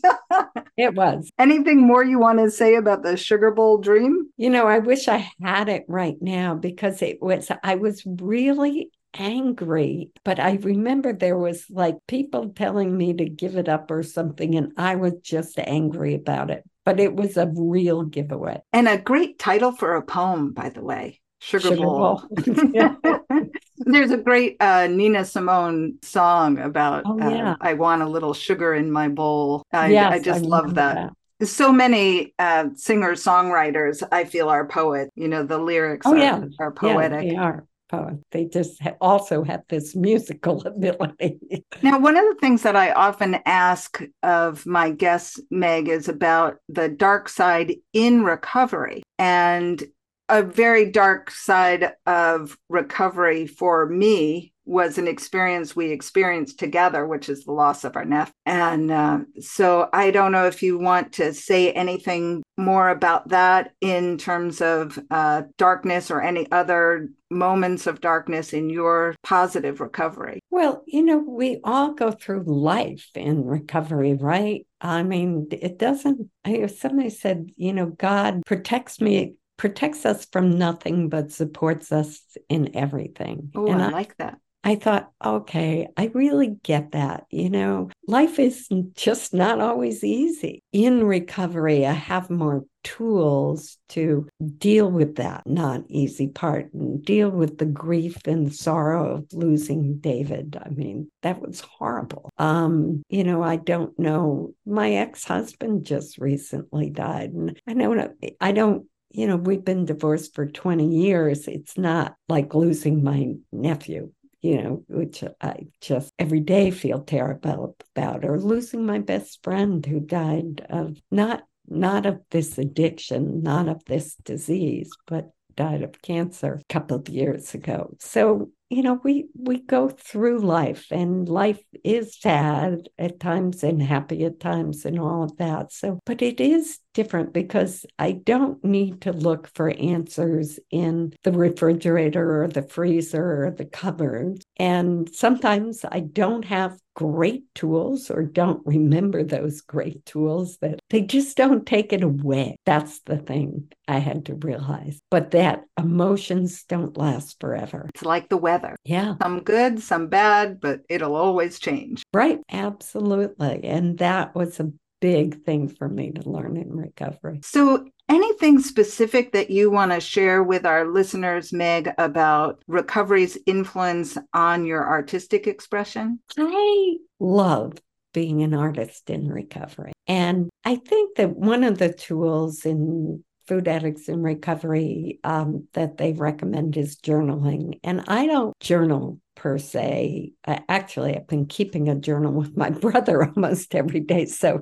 It 0.75 0.93
was. 0.93 1.31
Anything 1.39 1.87
more 1.87 2.03
you 2.03 2.19
want 2.19 2.39
to 2.39 2.51
say 2.51 2.75
about 2.75 3.01
the 3.01 3.15
Sugar 3.15 3.51
Bowl 3.51 3.77
dream? 3.77 4.29
You 4.35 4.49
know, 4.49 4.67
I 4.67 4.79
wish 4.79 5.07
I 5.07 5.31
had 5.41 5.69
it 5.69 5.85
right 5.87 6.17
now 6.19 6.53
because 6.53 7.01
it 7.01 7.21
was, 7.21 7.49
I 7.63 7.75
was 7.75 8.03
really 8.05 8.91
angry, 9.13 10.11
but 10.23 10.39
I 10.39 10.53
remember 10.55 11.13
there 11.13 11.37
was 11.37 11.65
like 11.69 11.95
people 12.07 12.49
telling 12.49 12.95
me 12.95 13.13
to 13.13 13.25
give 13.29 13.57
it 13.57 13.69
up 13.69 13.91
or 13.91 14.03
something, 14.03 14.55
and 14.55 14.73
I 14.77 14.95
was 14.95 15.13
just 15.21 15.59
angry 15.59 16.15
about 16.15 16.51
it. 16.51 16.63
But 16.85 16.99
it 16.99 17.15
was 17.15 17.35
a 17.37 17.51
real 17.53 18.03
giveaway. 18.03 18.61
And 18.71 18.87
a 18.87 18.97
great 18.97 19.39
title 19.39 19.71
for 19.73 19.95
a 19.95 20.01
poem, 20.01 20.53
by 20.53 20.69
the 20.69 20.81
way. 20.81 21.19
Sugar, 21.39 21.69
Sugar 21.69 21.81
Bowl. 21.85 22.21
Bowl. 22.23 22.23
There's 23.79 24.11
a 24.11 24.17
great 24.17 24.57
uh, 24.59 24.87
Nina 24.87 25.23
Simone 25.25 25.99
song 26.01 26.57
about 26.59 27.03
Oh, 27.05 27.19
uh, 27.21 27.29
yeah. 27.29 27.55
I 27.61 27.73
want 27.73 28.01
a 28.01 28.07
little 28.09 28.33
sugar 28.33 28.73
in 28.73 28.91
my 28.91 29.07
bowl. 29.07 29.63
I, 29.71 29.91
Yes, 29.91 30.13
I 30.13 30.19
just 30.19 30.43
love 30.43 30.65
remember 30.65 30.81
that. 30.81 31.13
So 31.43 31.71
many 31.71 32.33
uh, 32.39 32.69
singer 32.75 33.11
songwriters, 33.13 34.01
I 34.11 34.23
feel, 34.23 34.49
are 34.49 34.67
poet. 34.67 35.09
You 35.15 35.27
know, 35.27 35.43
the 35.43 35.59
lyrics 35.59 36.07
Oh, 36.07 36.13
are, 36.13 36.17
yeah. 36.17 36.39
are 36.59 36.71
Yeah, 36.81 36.95
poetic. 36.95 37.29
they 37.29 37.35
are 37.35 37.66
poets. 37.89 38.23
They 38.31 38.45
just 38.45 38.81
ha- 38.81 38.95
also 39.01 39.43
have 39.43 39.63
this 39.69 39.95
musical 39.95 40.61
ability. 40.65 41.39
Now, 41.81 41.99
one 41.99 42.17
of 42.17 42.25
the 42.25 42.39
things 42.39 42.63
that 42.63 42.75
I 42.75 42.91
often 42.91 43.39
ask 43.45 44.01
of 44.23 44.65
my 44.65 44.91
guests, 44.91 45.39
Meg, 45.49 45.87
is 45.87 46.07
about 46.07 46.57
the 46.69 46.89
dark 46.89 47.29
side 47.29 47.75
in 47.93 48.23
recovery. 48.23 49.03
And 49.19 49.83
a 50.29 50.43
very 50.43 50.91
dark 50.91 51.31
side 51.31 51.93
of 52.05 52.57
recovery 52.69 53.47
for 53.47 53.85
me 53.85 54.53
was 54.67 54.97
an 54.97 55.07
experience 55.07 55.75
we 55.75 55.91
experienced 55.91 56.59
together, 56.59 57.07
which 57.07 57.29
is 57.29 57.45
the 57.45 57.51
loss 57.51 57.83
of 57.83 57.95
our 57.95 58.05
nephew. 58.05 58.33
And 58.45 58.91
uh, 58.91 59.19
so 59.39 59.89
I 59.93 60.11
don't 60.11 60.31
know 60.31 60.45
if 60.45 60.61
you 60.61 60.77
want 60.77 61.13
to 61.13 61.33
say 61.33 61.71
anything 61.71 62.43
more 62.57 62.89
about 62.89 63.29
that 63.29 63.71
in 63.81 64.17
terms 64.17 64.61
of 64.61 64.99
uh, 65.09 65.43
darkness 65.57 66.11
or 66.11 66.21
any 66.21 66.51
other 66.51 67.09
moments 67.29 67.87
of 67.87 68.01
darkness 68.01 68.53
in 68.53 68.69
your 68.69 69.15
positive 69.23 69.79
recovery. 69.79 70.39
Well, 70.49 70.83
you 70.87 71.03
know, 71.03 71.17
we 71.17 71.59
all 71.63 71.93
go 71.93 72.11
through 72.11 72.43
life 72.45 73.09
in 73.15 73.45
recovery, 73.45 74.15
right? 74.15 74.65
I 74.81 75.03
mean, 75.03 75.47
it 75.51 75.77
doesn't, 75.77 76.29
I, 76.45 76.67
somebody 76.67 77.09
said, 77.09 77.51
you 77.55 77.73
know, 77.73 77.87
God 77.87 78.41
protects 78.45 79.01
me, 79.01 79.35
protects 79.57 80.05
us 80.05 80.25
from 80.25 80.57
nothing, 80.57 81.09
but 81.09 81.31
supports 81.31 81.91
us 81.91 82.21
in 82.49 82.75
everything. 82.75 83.51
Oh, 83.55 83.67
and 83.67 83.81
I 83.81 83.87
I, 83.87 83.91
like 83.91 84.15
that. 84.17 84.39
I 84.67 84.75
thought, 84.75 85.11
okay, 85.23 85.87
I 85.95 86.11
really 86.13 86.57
get 86.61 86.91
that. 86.91 87.23
You 87.29 87.49
know, 87.49 87.89
life 88.05 88.37
is 88.37 88.67
just 88.95 89.33
not 89.33 89.61
always 89.61 90.03
easy. 90.03 90.61
In 90.73 91.05
recovery, 91.05 91.85
I 91.85 91.93
have 91.93 92.29
more 92.29 92.65
tools 92.83 93.77
to 93.89 94.27
deal 94.57 94.91
with 94.91 95.15
that 95.15 95.43
not 95.47 95.83
easy 95.87 96.27
part 96.27 96.73
and 96.73 97.01
deal 97.01 97.29
with 97.29 97.59
the 97.59 97.65
grief 97.65 98.17
and 98.25 98.53
sorrow 98.53 99.15
of 99.15 99.27
losing 99.31 99.99
David. 99.99 100.57
I 100.61 100.67
mean, 100.67 101.09
that 101.21 101.41
was 101.41 101.61
horrible. 101.61 102.29
Um, 102.37 103.03
you 103.07 103.23
know, 103.23 103.41
I 103.41 103.55
don't 103.55 103.97
know. 103.97 104.53
My 104.65 104.95
ex-husband 104.95 105.85
just 105.85 106.17
recently 106.17 106.89
died, 106.89 107.31
and 107.31 107.57
I 107.65 107.73
know 107.73 108.09
I 108.41 108.51
don't 108.51 108.85
you 109.09 109.25
know, 109.25 109.37
we've 109.37 109.63
been 109.63 109.85
divorced 109.85 110.35
for 110.35 110.45
20 110.45 110.85
years. 110.85 111.47
It's 111.47 111.77
not 111.77 112.15
like 112.27 112.53
losing 112.53 113.03
my 113.03 113.33
nephew 113.51 114.11
you 114.47 114.63
know, 114.63 114.83
which 114.87 115.25
I 115.41 115.67
just 115.81 116.13
every 116.17 116.39
day 116.39 116.71
feel 116.71 117.01
terrible 117.01 117.75
about, 117.95 118.23
or 118.23 118.39
losing 118.39 118.85
my 118.85 118.99
best 118.99 119.43
friend 119.43 119.85
who 119.85 119.99
died 119.99 120.65
of 120.69 120.97
not 121.11 121.43
not 121.67 122.05
of 122.05 122.21
this 122.31 122.57
addiction, 122.57 123.43
not 123.43 123.67
of 123.67 123.83
this 123.85 124.15
disease, 124.23 124.89
but 125.05 125.31
died 125.57 125.81
of 125.81 126.01
cancer 126.01 126.61
a 126.61 126.73
couple 126.73 126.95
of 126.95 127.09
years 127.09 127.53
ago. 127.53 127.93
So, 127.99 128.51
you 128.69 128.83
know, 128.83 129.01
we 129.03 129.25
we 129.37 129.59
go 129.59 129.89
through 129.89 130.39
life 130.39 130.87
and 130.91 131.27
life 131.27 131.61
is 131.83 132.17
sad 132.17 132.87
at 132.97 133.19
times 133.19 133.65
and 133.65 133.83
happy 133.83 134.23
at 134.23 134.39
times 134.39 134.85
and 134.85 134.97
all 134.97 135.23
of 135.23 135.35
that. 135.37 135.73
So, 135.73 135.99
but 136.05 136.21
it 136.21 136.39
is 136.39 136.79
different 136.97 137.31
because 137.31 137.85
I 137.99 138.13
don't 138.13 138.63
need 138.65 139.01
to 139.01 139.11
look 139.11 139.51
for 139.53 139.69
answers 139.69 140.59
in 140.71 141.13
the 141.23 141.31
refrigerator 141.31 142.41
or 142.41 142.47
the 142.47 142.63
freezer 142.63 143.45
or 143.45 143.51
the 143.51 143.65
cupboard. 143.65 144.41
And 144.57 145.07
sometimes 145.13 145.85
I 145.85 145.99
don't 145.99 146.43
have 146.45 146.79
great 146.95 147.43
tools 147.53 148.09
or 148.09 148.23
don't 148.23 148.65
remember 148.65 149.23
those 149.23 149.61
great 149.61 150.03
tools 150.07 150.57
that 150.57 150.79
they 150.89 151.01
just 151.01 151.37
don't 151.37 151.67
take 151.67 151.93
it 151.93 152.01
away. 152.01 152.55
That's 152.65 153.01
the 153.01 153.17
thing 153.17 153.71
I 153.87 153.99
had 153.99 154.25
to 154.25 154.33
realize. 154.33 154.99
But 155.11 155.29
that 155.31 155.65
emotions 155.77 156.63
don't 156.63 156.97
last 156.97 157.39
forever. 157.39 157.87
It's 157.93 158.03
like 158.03 158.29
the 158.29 158.37
weather. 158.37 158.75
Yeah. 158.83 159.13
Some 159.21 159.41
good, 159.41 159.83
some 159.83 160.07
bad, 160.07 160.59
but 160.59 160.81
it'll 160.89 161.15
always 161.15 161.59
change. 161.59 162.01
Right. 162.11 162.39
Absolutely. 162.49 163.63
And 163.63 163.99
that 163.99 164.33
was 164.33 164.59
a 164.59 164.71
big 164.99 165.43
thing 165.43 165.67
for 165.67 165.87
me 165.87 166.11
to 166.11 166.29
learn 166.29 166.57
in 166.57 166.71
recovery. 166.71 167.39
So, 167.43 167.87
anything 168.09 168.59
specific 168.59 169.31
that 169.33 169.49
you 169.49 169.69
want 169.69 169.91
to 169.91 169.99
share 169.99 170.43
with 170.43 170.65
our 170.65 170.85
listeners, 170.85 171.53
Meg, 171.53 171.91
about 171.97 172.63
recovery's 172.67 173.37
influence 173.45 174.17
on 174.33 174.65
your 174.65 174.87
artistic 174.87 175.47
expression? 175.47 176.19
I 176.37 176.97
love 177.19 177.73
being 178.13 178.41
an 178.41 178.53
artist 178.53 179.09
in 179.09 179.27
recovery. 179.27 179.93
And 180.07 180.49
I 180.65 180.75
think 180.75 181.17
that 181.17 181.35
one 181.35 181.63
of 181.63 181.77
the 181.77 181.93
tools 181.93 182.65
in 182.65 183.23
food 183.47 183.67
addicts 183.67 184.09
in 184.09 184.21
recovery 184.21 185.19
um, 185.23 185.67
that 185.73 185.97
they 185.97 186.13
recommend 186.13 186.77
is 186.77 186.97
journaling. 186.97 187.79
And 187.83 188.03
I 188.07 188.27
don't 188.27 188.57
journal 188.59 189.19
per 189.35 189.57
se. 189.57 190.33
I, 190.45 190.61
actually, 190.67 191.15
I've 191.15 191.27
been 191.27 191.45
keeping 191.45 191.89
a 191.89 191.95
journal 191.95 192.33
with 192.33 192.57
my 192.57 192.69
brother 192.71 193.23
almost 193.23 193.73
every 193.75 194.01
day. 194.01 194.25
So 194.25 194.61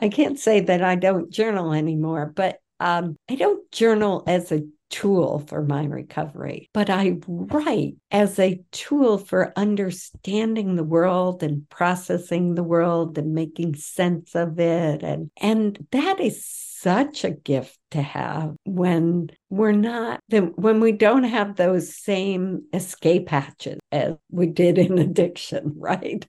I 0.00 0.08
can't 0.08 0.38
say 0.38 0.60
that 0.60 0.82
I 0.82 0.96
don't 0.96 1.30
journal 1.30 1.72
anymore, 1.72 2.32
but 2.34 2.58
um, 2.80 3.16
I 3.30 3.36
don't 3.36 3.70
journal 3.70 4.24
as 4.26 4.50
a 4.50 4.62
tool 4.90 5.40
for 5.48 5.62
my 5.62 5.84
recovery, 5.84 6.70
but 6.72 6.88
I 6.88 7.16
write 7.26 7.96
as 8.10 8.38
a 8.38 8.62
tool 8.70 9.18
for 9.18 9.52
understanding 9.56 10.76
the 10.76 10.84
world 10.84 11.42
and 11.42 11.68
processing 11.68 12.54
the 12.54 12.62
world 12.62 13.18
and 13.18 13.34
making 13.34 13.74
sense 13.74 14.34
of 14.34 14.60
it. 14.60 15.02
And, 15.02 15.30
and 15.40 15.86
that 15.90 16.20
is 16.20 16.73
such 16.84 17.24
a 17.24 17.30
gift 17.30 17.78
to 17.90 18.02
have 18.02 18.54
when 18.64 19.30
we're 19.48 19.72
not 19.72 20.20
when 20.28 20.80
we 20.80 20.92
don't 20.92 21.24
have 21.24 21.56
those 21.56 21.96
same 21.96 22.64
escape 22.74 23.30
hatches 23.30 23.78
as 23.90 24.14
we 24.30 24.46
did 24.46 24.76
in 24.76 24.98
addiction 25.08 25.72
right? 25.76 26.26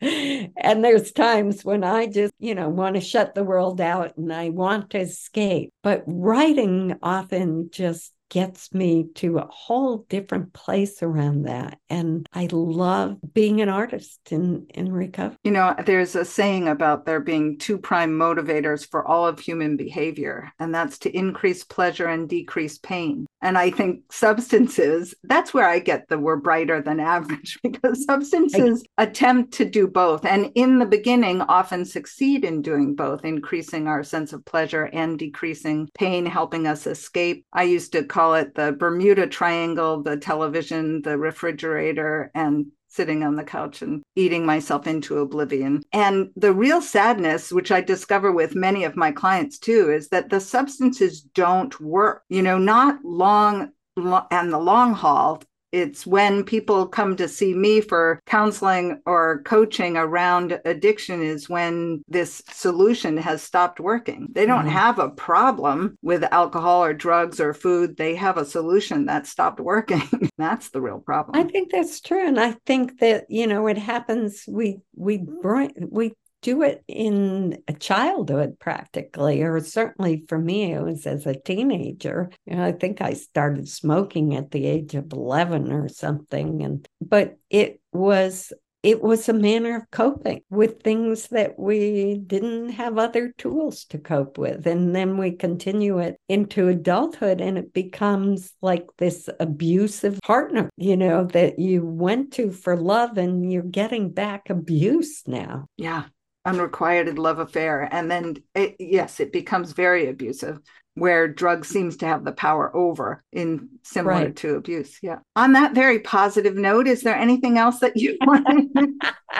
And 0.00 0.84
there's 0.84 1.10
times 1.10 1.64
when 1.64 1.82
i 1.82 2.06
just 2.06 2.32
you 2.38 2.54
know 2.54 2.68
want 2.68 2.94
to 2.94 3.00
shut 3.00 3.34
the 3.34 3.42
world 3.42 3.80
out 3.80 4.16
and 4.16 4.32
i 4.32 4.50
want 4.50 4.90
to 4.90 4.98
escape 4.98 5.72
but 5.82 6.04
writing 6.06 6.96
often 7.02 7.70
just 7.72 8.12
gets 8.34 8.74
me 8.74 9.06
to 9.14 9.38
a 9.38 9.46
whole 9.46 9.98
different 10.08 10.52
place 10.52 11.04
around 11.04 11.44
that. 11.44 11.78
And 11.88 12.26
i 12.32 12.48
love 12.50 13.16
being 13.32 13.60
an 13.60 13.68
artist 13.68 14.18
in 14.32 14.66
in 14.74 14.92
recovery. 14.92 15.38
You 15.44 15.52
know 15.52 15.76
there's 15.86 16.16
a 16.16 16.24
saying 16.24 16.66
about 16.66 17.06
there 17.06 17.20
being 17.20 17.58
two 17.58 17.78
prime 17.78 18.10
motivators 18.10 18.84
for 18.90 19.06
all 19.06 19.24
of 19.24 19.38
human 19.38 19.76
behavior 19.76 20.50
and 20.58 20.74
that's 20.74 20.98
to 21.00 21.16
increase 21.16 21.62
pleasure 21.62 22.08
and 22.08 22.28
decrease 22.28 22.76
pain. 22.78 23.26
And 23.40 23.56
i 23.56 23.70
think 23.70 24.00
substances 24.10 25.14
that's 25.22 25.54
where 25.54 25.68
i 25.68 25.78
get 25.78 26.08
the 26.08 26.18
we're 26.18 26.36
brighter 26.36 26.82
than 26.82 26.98
average 26.98 27.60
because 27.62 28.04
substances 28.04 28.82
attempt 28.98 29.52
to 29.54 29.64
do 29.64 29.86
both 29.86 30.24
and 30.24 30.50
in 30.56 30.80
the 30.80 30.86
beginning 30.86 31.40
often 31.42 31.84
succeed 31.84 32.44
in 32.44 32.62
doing 32.62 32.96
both 32.96 33.24
increasing 33.24 33.86
our 33.86 34.02
sense 34.02 34.32
of 34.32 34.44
pleasure 34.44 34.86
and 34.92 35.18
decreasing 35.18 35.88
pain 35.94 36.26
helping 36.26 36.66
us 36.66 36.86
escape. 36.86 37.44
I 37.52 37.64
used 37.64 37.92
to 37.92 38.02
call 38.02 38.23
it 38.32 38.54
the 38.54 38.72
bermuda 38.72 39.26
triangle 39.26 40.02
the 40.02 40.16
television 40.16 41.02
the 41.02 41.18
refrigerator 41.18 42.30
and 42.34 42.66
sitting 42.94 43.24
on 43.24 43.34
the 43.34 43.44
couch 43.44 43.82
and 43.82 44.02
eating 44.14 44.46
myself 44.46 44.86
into 44.86 45.18
oblivion. 45.18 45.82
And 45.92 46.30
the 46.36 46.52
real 46.52 46.80
sadness, 46.80 47.50
which 47.50 47.72
I 47.72 47.80
discover 47.80 48.30
with 48.30 48.54
many 48.54 48.84
of 48.84 48.96
my 48.96 49.10
clients 49.10 49.58
too, 49.58 49.90
is 49.90 50.08
that 50.10 50.30
the 50.30 50.40
substances 50.40 51.20
don't 51.20 51.78
work. 51.80 52.22
You 52.28 52.42
know, 52.42 52.56
not 52.58 53.04
long 53.04 53.72
and 53.96 54.52
the 54.52 54.58
long 54.58 54.94
haul. 54.94 55.42
It's 55.74 56.06
when 56.06 56.44
people 56.44 56.86
come 56.86 57.16
to 57.16 57.26
see 57.26 57.52
me 57.52 57.80
for 57.80 58.22
counseling 58.26 59.02
or 59.06 59.42
coaching 59.42 59.96
around 59.96 60.60
addiction 60.64 61.20
is 61.20 61.48
when 61.48 62.04
this 62.06 62.44
solution 62.48 63.16
has 63.16 63.42
stopped 63.42 63.80
working. 63.80 64.28
They 64.30 64.46
don't 64.46 64.66
mm-hmm. 64.66 64.68
have 64.68 65.00
a 65.00 65.08
problem 65.10 65.98
with 66.00 66.22
alcohol 66.30 66.84
or 66.84 66.94
drugs 66.94 67.40
or 67.40 67.52
food. 67.52 67.96
They 67.96 68.14
have 68.14 68.36
a 68.36 68.44
solution 68.44 69.06
that 69.06 69.26
stopped 69.26 69.58
working. 69.58 70.08
that's 70.38 70.70
the 70.70 70.80
real 70.80 71.00
problem. 71.00 71.44
I 71.44 71.50
think 71.50 71.72
that's 71.72 72.00
true. 72.00 72.24
And 72.24 72.38
I 72.38 72.52
think 72.66 73.00
that, 73.00 73.24
you 73.28 73.48
know, 73.48 73.66
it 73.66 73.76
happens 73.78 74.44
we 74.46 74.78
we 74.94 75.18
bring 75.18 75.72
we 75.90 76.14
do 76.44 76.60
it 76.60 76.84
in 76.86 77.62
a 77.66 77.72
childhood 77.72 78.58
practically, 78.60 79.42
or 79.42 79.58
certainly 79.60 80.24
for 80.28 80.38
me, 80.38 80.74
it 80.74 80.82
was 80.82 81.06
as 81.06 81.24
a 81.24 81.34
teenager. 81.34 82.30
You 82.44 82.56
know, 82.56 82.64
I 82.64 82.72
think 82.72 83.00
I 83.00 83.14
started 83.14 83.66
smoking 83.66 84.36
at 84.36 84.50
the 84.50 84.66
age 84.66 84.94
of 84.94 85.10
11 85.10 85.72
or 85.72 85.88
something. 85.88 86.62
And, 86.62 86.86
but 87.00 87.38
it 87.48 87.80
was 87.92 88.52
it 88.82 89.00
was 89.00 89.30
a 89.30 89.32
manner 89.32 89.76
of 89.76 89.90
coping 89.90 90.42
with 90.50 90.82
things 90.82 91.28
that 91.28 91.58
we 91.58 92.18
didn't 92.26 92.68
have 92.68 92.98
other 92.98 93.32
tools 93.38 93.86
to 93.86 93.96
cope 93.96 94.36
with. 94.36 94.66
And 94.66 94.94
then 94.94 95.16
we 95.16 95.30
continue 95.32 96.00
it 96.00 96.18
into 96.28 96.68
adulthood 96.68 97.40
and 97.40 97.56
it 97.56 97.72
becomes 97.72 98.52
like 98.60 98.86
this 98.98 99.30
abusive 99.40 100.20
partner, 100.22 100.68
you 100.76 100.98
know, 100.98 101.24
that 101.24 101.58
you 101.58 101.86
went 101.86 102.34
to 102.34 102.50
for 102.50 102.76
love 102.76 103.16
and 103.16 103.50
you're 103.50 103.62
getting 103.62 104.10
back 104.10 104.50
abuse 104.50 105.22
now. 105.26 105.64
Yeah. 105.78 106.04
Unrequited 106.44 107.18
love 107.18 107.38
affair. 107.38 107.88
And 107.90 108.10
then, 108.10 108.36
it, 108.54 108.76
yes, 108.78 109.20
it 109.20 109.32
becomes 109.32 109.72
very 109.72 110.08
abusive 110.08 110.60
where 110.94 111.26
drugs 111.26 111.68
seems 111.68 111.96
to 111.96 112.06
have 112.06 112.24
the 112.24 112.32
power 112.32 112.74
over 112.74 113.22
in 113.32 113.68
similar 113.82 114.26
right. 114.26 114.36
to 114.36 114.54
abuse. 114.54 114.98
Yeah. 115.02 115.18
On 115.34 115.52
that 115.52 115.74
very 115.74 115.98
positive 115.98 116.54
note, 116.54 116.86
is 116.86 117.02
there 117.02 117.16
anything 117.16 117.58
else 117.58 117.80
that 117.80 117.96
you 117.96 118.16
want 118.22 118.46
to 118.76 118.92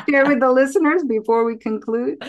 share 0.08 0.26
with 0.26 0.40
the 0.40 0.50
listeners 0.50 1.04
before 1.04 1.44
we 1.44 1.56
conclude? 1.56 2.22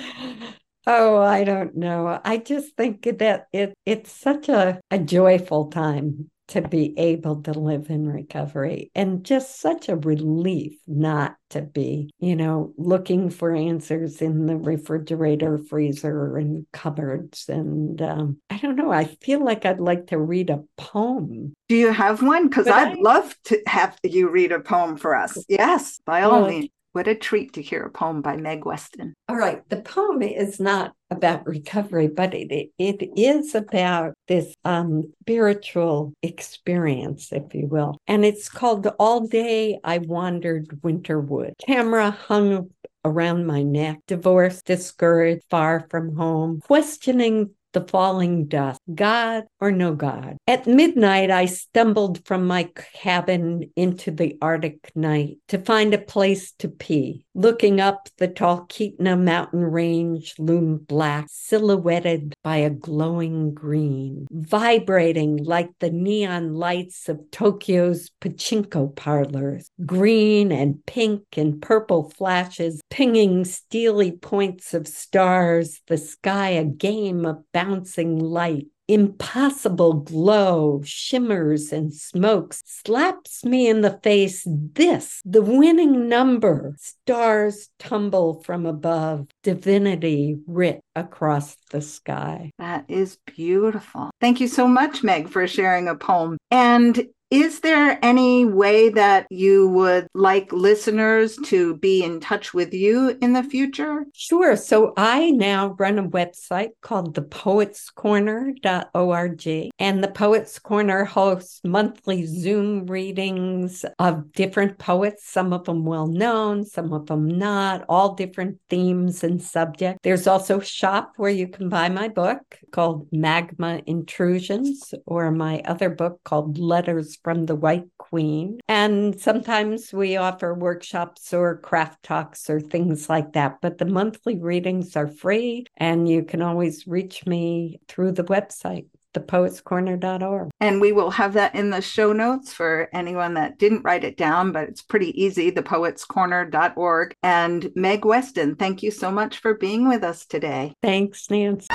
Oh, 0.88 1.18
I 1.18 1.44
don't 1.44 1.76
know. 1.76 2.20
I 2.24 2.38
just 2.38 2.76
think 2.78 3.04
that 3.18 3.48
it 3.52 3.74
it's 3.86 4.12
such 4.12 4.50
a, 4.50 4.80
a 4.92 5.00
joyful 5.00 5.72
time 5.72 6.30
to 6.48 6.62
be 6.62 6.94
able 6.98 7.42
to 7.44 7.52
live 7.52 7.90
in 7.90 8.08
recovery 8.08 8.92
and 8.94 9.24
just 9.24 9.60
such 9.60 9.90
a 9.90 9.96
relief 9.96 10.74
not 10.88 11.36
to 11.50 11.62
be, 11.62 12.12
you 12.20 12.36
know, 12.36 12.74
looking 12.78 13.30
for 13.30 13.56
answers 13.56 14.22
in 14.22 14.46
the 14.46 14.56
refrigerator, 14.56 15.58
freezer, 15.58 16.38
and 16.38 16.66
cupboards. 16.72 17.50
And 17.50 18.02
um, 18.02 18.38
I 18.50 18.58
don't 18.58 18.76
know, 18.76 18.92
I 18.92 19.06
feel 19.06 19.44
like 19.44 19.66
I'd 19.66 19.80
like 19.80 20.08
to 20.08 20.20
read 20.20 20.50
a 20.50 20.64
poem. 20.78 21.54
Do 21.68 21.76
you 21.76 21.92
have 21.92 22.22
one? 22.22 22.50
Because 22.50 22.68
I'd 22.68 22.98
I... 22.98 23.02
love 23.02 23.36
to 23.46 23.62
have 23.68 23.98
you 24.04 24.30
read 24.30 24.52
a 24.52 24.60
poem 24.60 24.98
for 24.98 25.16
us. 25.16 25.44
Yes, 25.48 26.00
by 26.06 26.22
all 26.22 26.42
well, 26.42 26.50
means. 26.50 26.70
What 26.96 27.10
a 27.10 27.16
treat 27.16 27.52
to 27.56 27.62
hear 27.62 27.84
a 27.84 27.90
poem 27.90 28.22
by 28.22 28.38
Meg 28.38 28.66
Weston. 28.66 29.16
All 29.28 29.36
right. 29.36 29.68
The 29.68 29.82
poem 29.82 30.22
is 30.22 30.62
not 30.62 30.94
about 31.12 31.46
recovery, 31.56 32.08
but 32.08 32.34
it, 32.34 32.70
it, 32.78 33.10
is 33.18 33.54
about 33.54 34.14
this 34.30 34.56
um, 34.64 35.12
spiritual 35.20 36.14
experience, 36.24 37.34
if 37.34 37.54
you 37.54 37.68
will. 37.68 37.98
And 38.08 38.24
it's 38.24 38.48
called 38.48 38.88
All 38.98 39.28
Day 39.28 39.78
I 39.84 39.98
Wandered 39.98 40.70
Winterwood. 40.84 41.56
Camera 41.68 42.12
hung 42.12 42.70
around 43.04 43.46
my 43.46 43.62
neck, 43.62 44.00
divorced, 44.08 44.64
discouraged, 44.64 45.44
far 45.50 45.88
from 45.90 46.16
home, 46.16 46.62
questioning 46.62 47.50
the 47.76 47.82
falling 47.82 48.46
dust, 48.46 48.80
God 48.96 49.44
or 49.60 49.70
no 49.70 49.94
God. 49.94 50.38
At 50.48 50.66
midnight, 50.66 51.30
I 51.30 51.46
stumbled 51.46 52.26
from 52.26 52.48
my 52.48 52.70
cabin 53.04 53.70
into 53.76 54.12
the 54.12 54.38
Arctic 54.42 54.92
night 54.96 55.38
to 55.50 55.60
find 55.60 55.94
a 55.94 56.00
place 56.00 56.54
to 56.60 56.70
pee. 56.70 57.26
Looking 57.36 57.82
up, 57.82 58.08
the 58.18 58.30
Talkeetna 58.30 59.22
mountain 59.22 59.60
range 59.60 60.36
loomed 60.40 60.88
black, 60.88 61.26
silhouetted 61.30 62.34
by 62.44 62.58
a 62.58 62.70
glowing 62.70 63.54
green, 63.54 64.26
vibrating 64.32 65.44
like 65.44 65.70
the 65.80 65.92
neon 65.92 66.54
lights 66.54 67.10
of 67.10 67.20
Tokyo's 67.32 68.10
pachinko 68.22 68.96
parlors, 68.96 69.70
green 69.86 70.54
and 70.54 70.86
pink 70.86 71.24
and 71.36 71.62
purple 71.62 72.10
flashes, 72.10 72.80
pinging 72.90 73.44
steely 73.44 74.14
points 74.14 74.74
of 74.74 74.88
stars, 74.88 75.82
the 75.88 75.98
sky 75.98 76.52
a 76.52 76.64
game 76.64 77.26
of 77.26 77.44
bouncing 77.66 78.20
light 78.20 78.68
impossible 78.88 79.94
glow, 79.94 80.82
shimmers 80.84 81.72
and 81.72 81.94
smokes, 81.94 82.62
slaps 82.66 83.44
me 83.44 83.68
in 83.68 83.82
the 83.82 84.00
face. 84.04 84.44
This, 84.46 85.22
the 85.26 85.42
winning 85.42 86.08
number. 86.08 86.76
Stars 86.78 87.70
tumble 87.80 88.44
from 88.44 88.66
above, 88.66 89.28
divinity 89.44 90.38
writ 90.48 90.82
across 90.96 91.58
the 91.72 91.82
sky. 91.82 92.52
That 92.60 92.86
is 92.88 93.18
beautiful. 93.26 94.12
Thank 94.22 94.40
you 94.40 94.48
so 94.48 94.68
much, 94.68 95.04
Meg, 95.04 95.30
for 95.30 95.48
sharing 95.48 95.88
a 95.88 95.96
poem. 95.96 96.38
And 96.52 97.08
is 97.36 97.60
there 97.60 98.00
any 98.02 98.46
way 98.46 98.88
that 98.88 99.28
you 99.30 99.68
would 99.68 100.08
like 100.14 100.54
listeners 100.54 101.36
to 101.44 101.76
be 101.78 102.02
in 102.02 102.22
touch 102.22 102.54
with 102.54 102.74
you 102.74 103.18
in 103.22 103.34
the 103.34 103.44
future? 103.44 104.06
Sure. 104.14 104.56
So 104.56 104.94
I 104.96 105.32
now 105.32 105.76
run 105.78 106.00
a 106.00 106.08
website 106.08 106.70
called 106.80 107.14
thepoetscorner.org. 107.14 109.72
And 109.80 110.02
the 110.02 110.08
Poets 110.08 110.60
Corner 110.60 111.04
hosts 111.04 111.60
monthly 111.66 112.26
Zoom 112.26 112.86
readings 112.86 113.84
of 114.00 114.32
different 114.32 114.80
poets, 114.80 115.28
some 115.28 115.52
of 115.52 115.66
them 115.66 115.84
well 115.84 116.08
known, 116.08 116.64
some 116.64 116.94
of 116.94 117.08
them 117.08 117.28
not, 117.28 117.84
all 117.90 118.16
different 118.16 118.62
themes 118.70 119.26
and 119.26 119.42
subjects. 119.42 120.00
There's 120.04 120.26
also 120.26 120.62
a 120.62 120.66
shop 120.66 121.16
where 121.18 121.32
you 121.32 121.50
can 121.50 121.68
buy 121.68 121.90
my 121.90 122.08
book 122.08 122.60
called 122.72 123.10
Magma 123.12 123.82
Intrusions 123.86 124.94
or 125.06 125.32
my 125.32 125.60
other 125.66 125.90
book 125.90 126.22
called 126.24 126.58
Letters 126.58 127.18
from 127.26 127.48
the 127.48 127.56
White 127.56 127.88
Queen. 127.98 128.60
And 128.68 129.20
sometimes 129.20 129.92
we 129.92 130.16
offer 130.16 130.54
workshops 130.54 131.34
or 131.34 131.58
craft 131.58 132.04
talks 132.04 132.52
or 132.52 132.62
things 132.62 133.10
like 133.10 133.34
that. 133.34 133.58
But 133.64 133.80
the 133.80 133.86
monthly 133.86 134.38
readings 134.38 134.96
are 134.96 135.08
free, 135.08 135.66
and 135.76 136.08
you 136.08 136.24
can 136.24 136.44
always 136.44 136.86
reach 136.86 137.26
me 137.26 137.82
through 137.88 138.12
the 138.12 138.24
website 138.24 138.86
thepoetscorner.org. 139.16 140.50
And 140.60 140.82
we 140.82 140.92
will 140.92 141.12
have 141.12 141.34
that 141.34 141.56
in 141.56 141.70
the 141.70 141.82
show 141.82 142.12
notes 142.12 142.52
for 142.52 142.90
anyone 142.94 143.36
that 143.36 143.58
didn't 143.58 143.86
write 143.86 144.04
it 144.04 144.18
down, 144.18 144.52
but 144.52 144.68
it's 144.68 144.82
pretty 144.82 145.20
easy, 145.20 145.52
thepoetscorner.org. 145.54 147.16
And 147.24 147.72
Meg 147.76 148.04
Weston, 148.04 148.56
thank 148.56 148.84
you 148.84 148.92
so 148.92 149.10
much 149.10 149.40
for 149.40 149.54
being 149.54 149.88
with 149.88 150.04
us 150.04 150.26
today. 150.26 150.74
Thanks, 150.84 151.28
Nanci. 151.28 151.68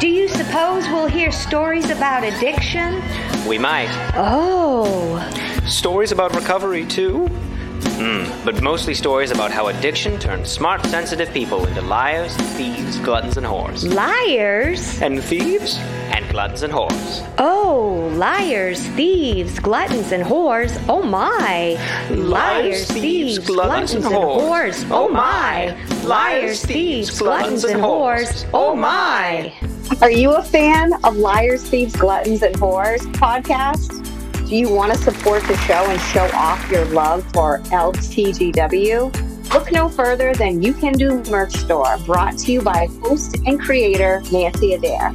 Do 0.00 0.08
you 0.08 0.26
suppose 0.26 0.88
we'll 0.88 1.06
hear 1.06 1.30
stories 1.30 1.88
about 1.90 2.24
addiction? 2.24 3.00
We 3.48 3.56
might. 3.58 3.88
Oh. 4.14 5.18
Stories 5.66 6.12
about 6.12 6.36
recovery, 6.36 6.84
too? 6.84 7.30
Mm, 7.96 8.44
but 8.44 8.62
mostly 8.62 8.92
stories 8.92 9.30
about 9.30 9.50
how 9.50 9.68
addiction 9.68 10.18
turns 10.18 10.50
smart, 10.50 10.84
sensitive 10.84 11.32
people 11.32 11.64
into 11.66 11.80
liars, 11.80 12.36
thieves, 12.58 12.98
gluttons, 12.98 13.38
and 13.38 13.46
whores. 13.46 13.90
Liars? 13.90 15.00
And 15.00 15.24
thieves? 15.24 15.78
And 16.12 16.28
gluttons 16.28 16.62
and 16.62 16.74
whores. 16.74 17.26
Oh, 17.38 18.12
liars, 18.16 18.82
thieves, 18.88 19.58
gluttons, 19.58 20.12
and 20.12 20.22
whores. 20.24 20.78
Oh 20.86 21.02
my. 21.02 21.78
Liars, 22.10 22.86
thieves, 22.86 23.38
gluttons, 23.38 23.94
and 23.94 24.04
whores. 24.04 24.86
Oh 24.90 25.08
my. 25.08 25.74
Liars, 26.04 26.62
thieves, 26.64 27.18
gluttons, 27.18 27.64
and 27.64 27.80
whores. 27.80 28.46
Oh 28.52 28.76
my. 28.76 29.54
Are 30.02 30.10
you 30.10 30.34
a 30.34 30.42
fan 30.42 30.92
of 31.02 31.16
Liars, 31.16 31.68
Thieves, 31.68 31.96
Gluttons, 31.96 32.42
and 32.42 32.54
Whores 32.56 33.00
podcast? 33.14 34.04
Do 34.46 34.54
you 34.54 34.68
want 34.68 34.92
to 34.92 34.98
support 34.98 35.42
the 35.44 35.56
show 35.56 35.82
and 35.90 36.00
show 36.00 36.30
off 36.34 36.70
your 36.70 36.84
love 36.86 37.24
for 37.32 37.58
LTGW? 37.70 39.52
Look 39.52 39.72
no 39.72 39.88
further 39.88 40.34
than 40.34 40.62
You 40.62 40.72
Can 40.74 40.92
Do 40.92 41.22
merch 41.30 41.54
store 41.54 41.96
brought 42.04 42.38
to 42.38 42.52
you 42.52 42.60
by 42.60 42.86
host 43.02 43.38
and 43.46 43.58
creator 43.58 44.20
Nanci 44.26 44.76
Adair. 44.76 45.10